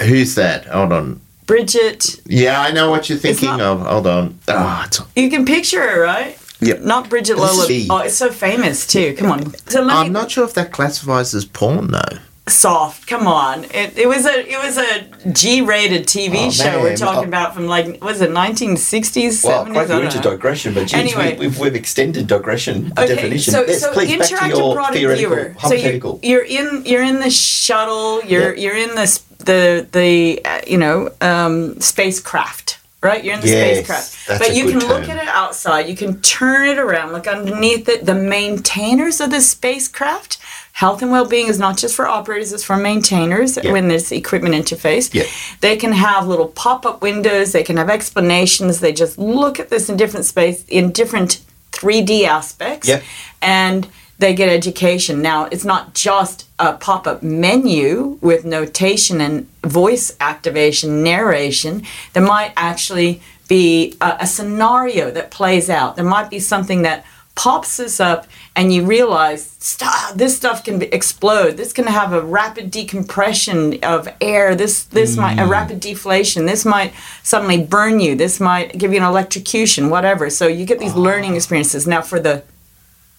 Who's 0.05 0.35
that? 0.37 0.66
Hold 0.66 0.92
on. 0.92 1.20
Bridget, 1.46 2.20
Yeah, 2.27 2.61
I 2.61 2.72
know 2.72 2.90
what 2.90 3.09
you're 3.09 3.18
thinking 3.18 3.51
not- 3.51 3.61
of. 3.61 3.81
Hold 3.83 4.07
on. 4.07 4.38
Oh, 4.49 4.83
it's, 4.87 5.01
you 5.14 5.31
can 5.31 5.44
picture 5.44 5.81
her, 5.81 6.01
right? 6.03 6.38
Yep. 6.61 6.81
Not 6.81 7.11
Bridget 7.11 7.37
Lola. 7.37 7.66
Oh, 7.90 7.99
it's 7.99 8.16
so 8.16 8.31
famous 8.33 8.87
too. 8.87 9.14
Come 9.14 9.31
on. 9.31 9.55
So 9.68 9.83
let 9.83 9.96
I'm 9.96 10.12
not 10.12 10.31
sure 10.31 10.44
if 10.44 10.55
that 10.55 10.72
classifies 10.72 11.35
as 11.35 11.44
porn 11.44 11.88
though. 11.88 12.18
Soft. 12.49 13.07
Come 13.07 13.27
on. 13.27 13.65
It, 13.65 13.99
it 13.99 14.09
was 14.09 14.25
a 14.27 14.49
it 14.49 14.59
was 14.63 14.79
a 14.79 15.33
G-rated 15.33 16.07
TV 16.07 16.47
Oh, 16.47 16.51
show 16.51 16.81
we're 16.81 16.97
talking 16.97 17.25
Oh. 17.25 17.29
about 17.29 17.55
from 17.55 17.67
like 17.67 18.03
was 18.03 18.21
it 18.21 18.31
1960s, 18.31 19.45
Well, 19.45 19.65
70s? 19.67 19.73
quite 19.73 19.91
into 20.05 20.21
digression, 20.21 20.75
but 20.75 20.83
geez, 20.87 20.95
Anyway. 20.95 21.35
we, 21.39 21.47
we've, 21.49 21.59
we've 21.59 21.75
extended 21.75 22.27
digression 22.27 22.93
Okay, 22.97 23.15
definition. 23.15 23.53
so, 23.53 23.65
yes, 23.67 23.81
so 23.81 23.93
please, 23.93 24.17
back 24.19 24.29
to 24.29 24.35
interactive 24.35 24.49
your 24.59 24.75
product 24.75 24.95
theoretical, 24.95 25.35
viewer. 25.37 25.55
So 25.55 25.69
hypothetical. 25.69 26.21
you, 26.23 26.31
you're 26.31 26.45
in 26.45 26.85
you're 26.87 27.03
in 27.03 27.21
the 27.21 27.31
shuttle. 27.31 28.23
You're 28.25 28.55
Yeah. 28.55 28.63
you're 28.63 28.77
in 28.77 28.95
this 28.95 29.19
the 29.39 29.87
the 29.93 30.41
uh, 30.45 30.61
you 30.67 30.79
know 30.79 31.11
um, 31.21 31.81
spacecraft. 31.81 32.79
Right, 33.03 33.23
you're 33.23 33.35
in 33.35 33.41
the 33.41 33.47
Yes, 33.49 33.85
spacecraft, 33.87 34.41
but 34.41 34.57
you 34.57 34.69
can 34.69 34.81
look 34.81 35.09
at 35.09 35.23
it 35.23 35.29
outside. 35.29 35.87
You 35.89 35.95
can 35.95 36.21
turn 36.23 36.67
it 36.69 36.79
around, 36.79 37.13
look 37.13 37.29
underneath 37.29 37.89
it. 37.89 38.05
The 38.05 38.15
maintainers 38.17 39.21
of 39.21 39.31
the 39.31 39.41
spacecraft, 39.43 40.39
health 40.83 41.01
and 41.01 41.11
well-being 41.11 41.47
is 41.49 41.59
not 41.59 41.79
just 41.79 41.95
for 41.97 42.07
operators; 42.07 42.53
it's 42.53 42.62
for 42.71 42.77
maintainers 42.77 43.51
Yeah. 43.57 43.73
when 43.73 43.89
there's 43.89 44.12
equipment 44.12 44.55
interface. 44.55 45.07
Yeah. 45.15 45.25
They 45.62 45.75
can 45.83 45.93
have 45.93 46.27
little 46.29 46.49
pop-up 46.49 47.01
windows. 47.01 47.53
They 47.53 47.62
can 47.62 47.79
have 47.79 47.89
explanations. 47.89 48.81
They 48.81 48.93
just 48.93 49.17
look 49.19 49.59
at 49.59 49.71
this 49.71 49.89
in 49.89 49.97
different 49.97 50.27
space, 50.27 50.65
in 50.69 50.93
different 50.93 51.41
3D 51.73 52.27
aspects, 52.27 52.89
Yeah. 52.89 53.01
and 53.41 53.89
they 54.19 54.35
get 54.35 54.49
education. 54.51 55.23
Now, 55.23 55.45
it's 55.51 55.65
not 55.65 55.95
just 55.95 56.45
a 56.59 56.75
pop-up 56.75 57.23
menu 57.23 58.19
with 58.21 58.45
notation 58.45 59.21
and 59.27 59.47
voice 59.65 60.07
activation, 60.21 61.03
narration. 61.03 61.83
There 62.12 62.23
might 62.23 62.53
actually 62.57 63.21
be 63.49 63.95
a, 64.01 64.11
a 64.21 64.27
scenario 64.27 65.11
that 65.11 65.31
plays 65.31 65.71
out. 65.71 65.97
There 65.97 66.05
might 66.17 66.29
be 66.31 66.39
something 66.39 66.83
that 66.83 67.05
pops 67.37 67.77
this 67.77 68.01
up 68.01 68.27
and 68.57 68.72
you 68.72 68.85
realize 68.85 69.79
this 70.14 70.37
stuff 70.37 70.64
can 70.64 70.81
be, 70.81 70.87
explode. 70.87 71.57
This 71.57 71.72
can 71.72 71.87
have 71.87 72.12
a 72.12 72.20
rapid 72.20 72.70
decompression 72.70 73.79
of 73.85 74.09
air. 74.20 74.57
This 74.57 74.85
this 74.85 75.16
might 75.16 75.38
a 75.38 75.46
rapid 75.46 75.79
deflation. 75.79 76.46
This 76.46 76.64
might 76.64 76.92
suddenly 77.22 77.62
burn 77.62 78.01
you. 78.01 78.16
This 78.16 78.40
might 78.40 78.77
give 78.77 78.92
you 78.92 78.99
an 78.99 79.05
electrocution 79.05 79.90
whatever. 79.90 80.31
So 80.31 80.49
you 80.49 80.64
get 80.64 80.81
these 80.81 80.94
learning 80.94 81.37
experiences. 81.37 81.87
Now 81.87 82.03
for 82.03 82.18
the 82.18 82.42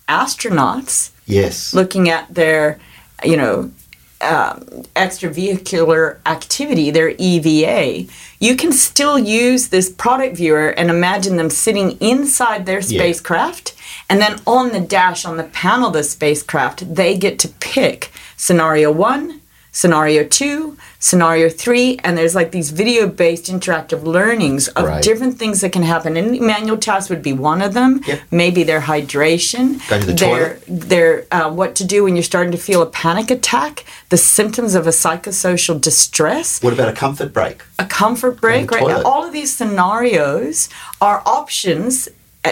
astronauts 0.10 1.12
yes. 1.26 1.74
looking 1.74 2.10
at 2.10 2.34
their, 2.34 2.80
you 3.24 3.38
know, 3.38 3.72
um, 4.20 4.62
extravehicular 4.96 6.18
activity, 6.26 6.90
their 6.90 7.10
EVA, 7.20 8.12
you 8.40 8.56
can 8.56 8.72
still 8.72 9.20
use 9.20 9.68
this 9.68 9.92
product 9.92 10.38
viewer 10.38 10.70
and 10.70 10.90
imagine 10.90 11.38
them 11.38 11.52
sitting 11.52 11.92
inside 12.00 12.66
their 12.66 12.82
spacecraft. 12.82 13.76
And 14.10 14.20
then 14.22 14.40
on 14.46 14.72
the 14.72 14.80
dash, 14.80 15.26
on 15.26 15.38
the 15.38 15.44
panel 15.44 15.88
of 15.88 15.94
the 15.94 16.04
spacecraft, 16.04 16.94
they 16.96 17.18
get 17.18 17.40
to 17.40 17.48
pick 17.60 18.12
scenario 18.36 18.92
one, 18.92 19.42
scenario 19.72 20.24
two, 20.24 20.76
scenario 21.00 21.48
three, 21.50 22.00
and 22.04 22.18
there's 22.18 22.34
like 22.34 22.52
these 22.52 22.72
video 22.72 23.08
based 23.08 23.46
interactive 23.46 24.04
learnings 24.04 24.68
of 24.70 24.86
Right. 24.86 25.04
different 25.04 25.38
things 25.38 25.62
that 25.62 25.72
can 25.72 25.84
happen. 25.84 26.18
And 26.18 26.40
manual 26.42 26.78
tasks 26.78 27.10
would 27.12 27.22
be 27.22 27.34
one 27.34 27.62
of 27.62 27.76
them. 27.76 28.02
Yep. 28.08 28.20
Maybe 28.32 28.64
their 28.64 28.82
hydration, 28.82 29.78
the 29.90 30.14
their, 30.14 30.60
their 30.68 31.26
uh, 31.32 31.52
what 31.52 31.76
to 31.76 31.86
do 31.86 32.04
when 32.06 32.16
you're 32.16 32.24
starting 32.24 32.52
to 32.54 32.58
feel 32.58 32.82
a 32.82 32.88
panic 32.88 33.30
attack, 33.30 33.86
the 34.10 34.18
symptoms 34.18 34.74
of 34.74 34.88
a 34.88 34.92
psychosocial 34.92 35.80
distress 35.80 36.64
What 36.64 36.74
about 36.74 36.90
a 36.90 36.94
comfort 36.94 37.32
break? 37.32 37.62
a 37.78 37.86
comfort 37.86 38.42
break, 38.42 38.72
right? 38.72 38.82
Now, 38.82 38.88
toilet. 38.88 39.06
all 39.06 39.24
of 39.28 39.32
these 39.34 39.56
scenarios 39.56 40.70
are 41.02 41.22
options. 41.26 42.10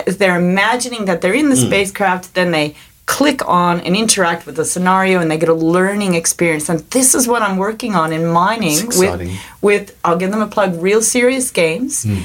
As 0.07 0.17
they're 0.17 0.37
imagining 0.37 1.05
that 1.05 1.21
they're 1.21 1.33
in 1.33 1.49
the 1.49 1.55
spacecraft, 1.55 2.33
then 2.33 2.51
they 2.51 2.75
click 3.05 3.47
on 3.47 3.79
and 3.81 3.95
interact 3.95 4.45
with 4.47 4.55
the 4.55 4.65
scenario 4.65 5.19
and 5.21 5.29
they 5.29 5.37
get 5.37 5.49
a 5.49 5.53
learning 5.53 6.15
experience. 6.15 6.69
And 6.69 6.79
this 6.89 7.13
is 7.13 7.27
what 7.27 7.41
I'm 7.43 7.57
working 7.57 7.93
on 7.95 8.11
in 8.11 8.25
mining 8.25 8.77
with, 8.87 9.19
with, 9.61 9.97
I'll 10.03 10.17
give 10.17 10.31
them 10.31 10.41
a 10.41 10.47
plug, 10.47 10.81
Real 10.81 11.01
Serious 11.03 11.51
Games 11.51 12.03
Hmm. 12.03 12.17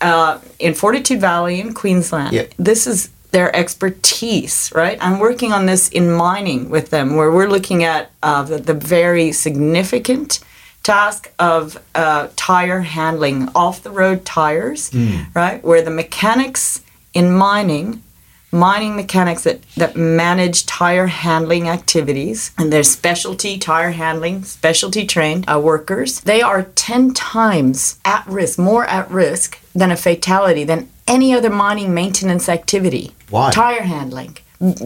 uh, 0.00 0.38
in 0.58 0.74
Fortitude 0.74 1.20
Valley 1.20 1.60
in 1.60 1.72
Queensland. 1.74 2.32
Yep. 2.32 2.54
This 2.58 2.86
is 2.88 3.10
their 3.30 3.54
expertise, 3.54 4.72
right? 4.74 4.98
I'm 5.00 5.18
working 5.20 5.52
on 5.52 5.66
this 5.66 5.88
in 5.90 6.10
mining 6.10 6.70
with 6.70 6.90
them, 6.90 7.14
where 7.16 7.30
we're 7.30 7.48
looking 7.48 7.84
at 7.84 8.10
uh, 8.22 8.42
the, 8.42 8.58
the 8.58 8.74
very 8.74 9.30
significant 9.32 10.40
task 10.82 11.30
of 11.38 11.78
uh, 11.94 12.28
tire 12.36 12.80
handling, 12.80 13.48
off 13.54 13.82
the 13.82 13.90
road 13.90 14.24
tires, 14.24 14.90
right? 15.34 15.62
Where 15.64 15.82
the 15.82 15.90
mechanics 15.90 16.80
in 17.16 17.32
mining 17.32 18.02
mining 18.52 18.94
mechanics 18.94 19.42
that, 19.44 19.60
that 19.76 19.96
manage 19.96 20.66
tire 20.66 21.08
handling 21.08 21.68
activities 21.68 22.52
and 22.58 22.72
their 22.72 22.82
specialty 22.82 23.58
tire 23.58 23.90
handling 23.90 24.44
specialty 24.44 25.04
trained 25.06 25.44
uh, 25.48 25.58
workers 25.58 26.20
they 26.20 26.42
are 26.42 26.62
10 26.62 27.14
times 27.14 27.98
at 28.04 28.24
risk 28.26 28.58
more 28.58 28.84
at 28.84 29.10
risk 29.10 29.58
than 29.74 29.90
a 29.90 29.96
fatality 29.96 30.62
than 30.62 30.88
any 31.06 31.32
other 31.34 31.50
mining 31.50 31.92
maintenance 31.94 32.48
activity 32.48 33.14
Why? 33.30 33.50
tire 33.50 33.82
handling 33.82 34.36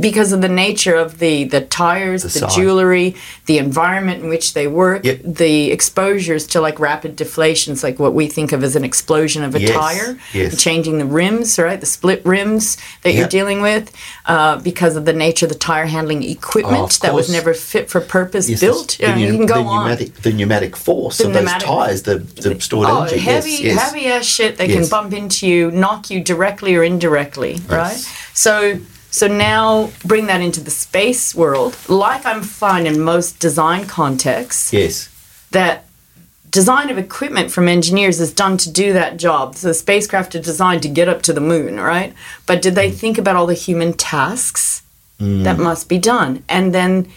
because 0.00 0.32
of 0.32 0.40
the 0.40 0.48
nature 0.48 0.96
of 0.96 1.18
the 1.20 1.44
the 1.44 1.60
tires 1.60 2.22
The 2.24 2.40
the, 2.40 2.46
jewelry 2.48 3.14
the 3.46 3.58
environment 3.58 4.22
in 4.22 4.28
which 4.28 4.54
they 4.54 4.66
work 4.66 5.04
Yep. 5.04 5.20
the 5.24 5.70
exposures 5.70 6.46
to 6.48 6.60
like 6.60 6.80
rapid 6.80 7.14
deflations 7.14 7.84
like 7.84 7.98
what 8.00 8.12
we 8.12 8.26
think 8.26 8.50
of 8.52 8.64
as 8.64 8.74
an 8.74 8.82
explosion 8.84 9.44
of 9.44 9.54
a 9.54 9.60
Yes, 9.60 9.70
tire 9.70 10.18
yes. 10.32 10.60
changing 10.60 10.98
the 10.98 11.04
rims, 11.04 11.58
right? 11.58 11.78
The 11.80 11.86
split 11.86 12.20
rims 12.24 12.76
that 13.02 13.14
you're 13.14 13.28
dealing 13.28 13.60
with 13.62 13.92
uh, 14.26 14.56
because 14.58 14.96
of 14.96 15.04
the 15.04 15.12
nature 15.12 15.46
of 15.46 15.52
the 15.52 15.58
tire 15.58 15.86
handling 15.86 16.22
equipment 16.24 16.98
Oh, 17.02 17.06
that 17.06 17.14
was 17.14 17.30
never 17.30 17.54
fit 17.54 17.88
for 17.90 18.00
purpose 18.00 18.48
Yes, 18.48 18.60
built. 18.60 18.96
the, 18.98 19.18
you 19.20 19.36
can 19.36 19.46
go 19.46 19.54
the 19.62 19.68
on. 19.68 19.84
pneumatic, 19.84 20.14
the 20.22 20.32
pneumatic 20.32 20.74
force 20.76 21.18
The 21.18 21.26
of 21.28 21.32
pneumatic- 21.32 21.68
those 21.68 21.76
tires, 21.76 22.02
the, 22.02 22.18
the 22.18 22.60
stored 22.60 22.88
Oh, 22.88 23.02
energy. 23.02 23.18
heavy, 23.18 23.68
heavy 23.68 24.06
ass 24.06 24.24
shit 24.24 24.56
that 24.58 24.68
can 24.68 24.88
bump 24.88 25.12
into 25.12 25.46
you, 25.46 25.70
knock 25.70 26.10
you 26.10 26.20
directly 26.24 26.74
or 26.74 26.82
indirectly, 26.82 27.60
right? 27.68 27.96
So, 28.34 28.78
so 29.10 29.26
now 29.26 29.90
bring 30.04 30.26
that 30.26 30.40
into 30.40 30.60
the 30.60 30.70
space 30.70 31.34
world, 31.34 31.76
like 31.88 32.24
I'm 32.24 32.42
finding 32.42 32.94
in 32.94 33.00
most 33.00 33.38
design 33.38 33.86
contexts 33.86 34.72
Yes. 34.72 35.08
that 35.50 35.84
design 36.50 36.90
of 36.90 36.98
equipment 36.98 37.50
from 37.50 37.68
engineers 37.68 38.20
is 38.20 38.32
done 38.32 38.56
to 38.58 38.70
do 38.70 38.92
that 38.92 39.16
job. 39.16 39.56
So 39.56 39.68
the 39.68 39.74
spacecraft 39.74 40.34
are 40.34 40.40
designed 40.40 40.82
to 40.82 40.88
get 40.88 41.08
up 41.08 41.22
to 41.22 41.32
the 41.32 41.40
moon, 41.40 41.78
right? 41.78 42.12
But 42.46 42.62
did 42.62 42.74
they 42.74 42.90
mm. 42.90 42.94
think 42.94 43.18
about 43.18 43.36
all 43.36 43.46
the 43.46 43.54
human 43.54 43.92
tasks 43.92 44.82
mm. 45.20 45.44
that 45.44 45.58
must 45.58 45.88
be 45.88 45.98
done? 45.98 46.42
And 46.48 46.74
then 46.74 47.08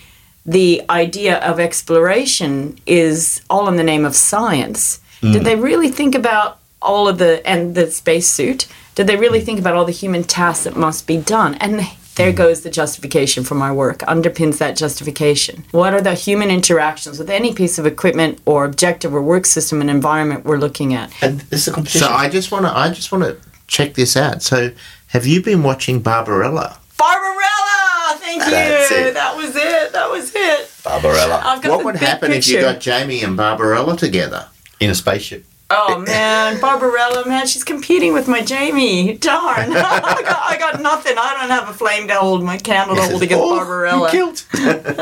the 0.46 0.84
idea 0.90 1.40
of 1.40 1.60
exploration 1.60 2.78
is 2.86 3.42
all 3.50 3.68
in 3.68 3.76
the 3.76 3.84
name 3.84 4.06
of 4.06 4.16
science. 4.16 5.00
Did 5.22 5.42
mm. 5.42 5.46
they 5.46 5.56
really 5.56 5.90
think 5.90 6.16
about 6.16 6.60
all 6.82 7.08
of 7.08 7.18
the 7.18 7.46
and 7.48 7.76
the 7.76 7.90
spacesuit? 7.90 8.68
Did 8.96 9.08
they 9.08 9.16
really 9.16 9.42
think 9.42 9.60
about 9.60 9.76
all 9.76 9.86
the 9.86 9.92
human 9.92 10.24
tasks 10.24 10.66
that 10.66 10.76
must 10.76 11.08
be 11.08 11.18
done? 11.18 11.56
And 11.56 11.88
there 12.16 12.32
hmm. 12.32 12.38
goes 12.38 12.62
the 12.62 12.70
justification 12.70 13.44
for 13.44 13.56
my 13.56 13.72
work, 13.72 14.00
underpins 14.00 14.58
that 14.60 14.76
justification. 14.76 15.66
What 15.72 15.94
are 15.94 16.02
the 16.02 16.14
human 16.14 16.50
interactions 16.50 17.18
with 17.18 17.30
any 17.30 17.54
piece 17.54 17.80
of 17.80 17.86
equipment 17.86 18.40
or 18.46 18.66
objective 18.66 19.14
or 19.14 19.22
work 19.22 19.46
system 19.46 19.82
and 19.82 19.90
environment 19.90 20.46
we're 20.46 20.58
looking 20.58 20.94
at? 20.94 21.12
And 21.22 21.42
this 21.42 21.62
is 21.62 21.68
a 21.70 21.72
competition. 21.72 22.08
So 22.08 22.14
I 22.14 22.30
just 22.30 22.52
want 22.52 22.66
to 22.66 22.78
I 22.78 22.90
just 22.90 23.12
want 23.12 23.24
to 23.24 23.38
check 23.68 23.96
this 23.96 24.16
out. 24.16 24.42
So 24.42 24.72
have 25.08 25.26
you 25.26 25.42
been 25.42 25.64
watching 25.64 26.02
Barbarella? 26.02 26.78
Barbarella! 26.98 28.18
Thank 28.18 28.44
you! 28.46 28.52
That's 28.52 28.92
it. 28.92 29.14
That 29.14 29.36
was 29.36 29.56
it. 29.56 29.94
That 29.94 30.10
was 30.10 30.32
it. 30.36 30.72
Barbarella. 30.84 31.42
I've 31.44 31.62
got 31.62 31.72
What 31.72 31.86
would 31.86 31.94
big 31.94 32.02
happen 32.02 32.32
if 32.32 32.48
you 32.48 32.62
got 32.62 32.80
Jamie 32.80 33.24
and 33.24 33.36
Barbarella 33.36 33.98
together? 33.98 34.48
In 34.80 34.90
a 34.90 34.96
spaceship. 34.96 35.46
Oh 35.70 35.98
man, 35.98 36.60
Barbarella, 36.60 37.28
man, 37.28 37.48
she's 37.48 37.64
competing 37.64 38.14
with 38.14 38.28
my 38.28 38.42
Jamie. 38.42 39.18
Darn, 39.18 39.72
I, 39.76 40.22
got, 40.22 40.42
I 40.52 40.58
got 40.60 40.82
nothing. 40.82 41.16
I 41.18 41.34
don't 41.40 41.50
have 41.50 41.68
a 41.70 41.74
flame 41.74 42.08
to 42.10 42.16
hold 42.16 42.44
my 42.44 42.58
candle 42.58 42.96
to 42.96 43.02
hold 43.02 43.24
against 43.24 43.44
Oh, 43.44 43.56
Barbarella. 43.58 44.06
You 44.08 44.12
killed. 44.12 44.46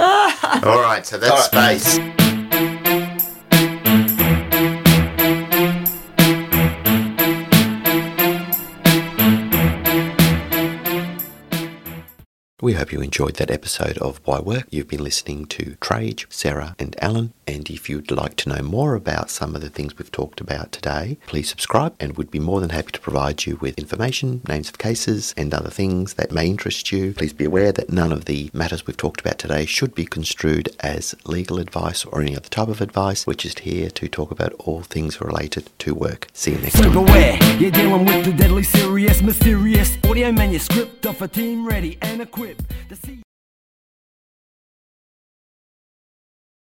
All 0.63 0.81
right, 0.81 1.05
so 1.05 1.17
that's 1.17 1.53
All 1.53 1.61
right. 1.61 1.81
space. 1.81 2.30
Hope 12.91 12.97
you 12.97 13.03
enjoyed 13.05 13.35
that 13.35 13.49
episode 13.49 13.97
of 13.99 14.19
Why 14.25 14.41
Work. 14.41 14.67
You've 14.69 14.89
been 14.89 15.01
listening 15.01 15.45
to 15.45 15.77
Trajce, 15.79 16.25
Sara, 16.29 16.75
and 16.77 16.93
Alan. 17.01 17.31
And 17.47 17.69
if 17.69 17.89
you'd 17.89 18.11
like 18.11 18.35
to 18.37 18.49
know 18.49 18.61
more 18.61 18.95
about 18.95 19.29
some 19.29 19.55
of 19.55 19.61
the 19.61 19.69
things 19.69 19.97
we've 19.97 20.11
talked 20.11 20.41
about 20.41 20.73
today, 20.73 21.17
please 21.25 21.47
subscribe 21.47 21.95
and 22.01 22.17
we'd 22.17 22.29
be 22.29 22.39
more 22.39 22.59
than 22.59 22.71
happy 22.71 22.91
to 22.91 22.99
provide 22.99 23.45
you 23.45 23.55
with 23.61 23.79
information, 23.79 24.41
names 24.45 24.67
of 24.67 24.77
cases, 24.77 25.33
and 25.37 25.53
other 25.53 25.69
things 25.69 26.15
that 26.15 26.33
may 26.33 26.47
interest 26.47 26.91
you. 26.91 27.13
Please 27.13 27.31
be 27.31 27.45
aware 27.45 27.71
that 27.71 27.93
none 27.93 28.11
of 28.11 28.25
the 28.25 28.49
matters 28.53 28.85
we've 28.85 28.97
talked 28.97 29.21
about 29.21 29.39
today 29.39 29.65
should 29.65 29.95
be 29.95 30.05
construed 30.05 30.75
as 30.81 31.15
legal 31.23 31.59
advice 31.59 32.03
or 32.03 32.19
any 32.21 32.35
other 32.35 32.49
type 32.49 32.67
of 32.67 32.81
advice. 32.81 33.25
We're 33.25 33.35
just 33.35 33.59
here 33.59 33.89
to 33.89 34.07
talk 34.09 34.31
about 34.31 34.51
all 34.59 34.81
things 34.81 35.21
related 35.21 35.69
to 35.79 35.95
work. 35.95 36.27
See 36.33 36.51
you 36.51 36.57
next 36.57 36.81
time. 36.81 36.91
you're 37.57 37.71
dealing 37.71 38.03
with 38.03 38.25
the 38.25 38.33
deadly 38.33 38.63
serious, 38.63 39.21
mysterious 39.21 39.97
audio 40.03 40.33
manuscript 40.33 41.01
a 41.21 41.27
team 41.27 41.67
ready 41.67 41.97
and 42.01 42.21
equipped. 42.21 42.63
To 42.89 42.95
see- 42.95 43.21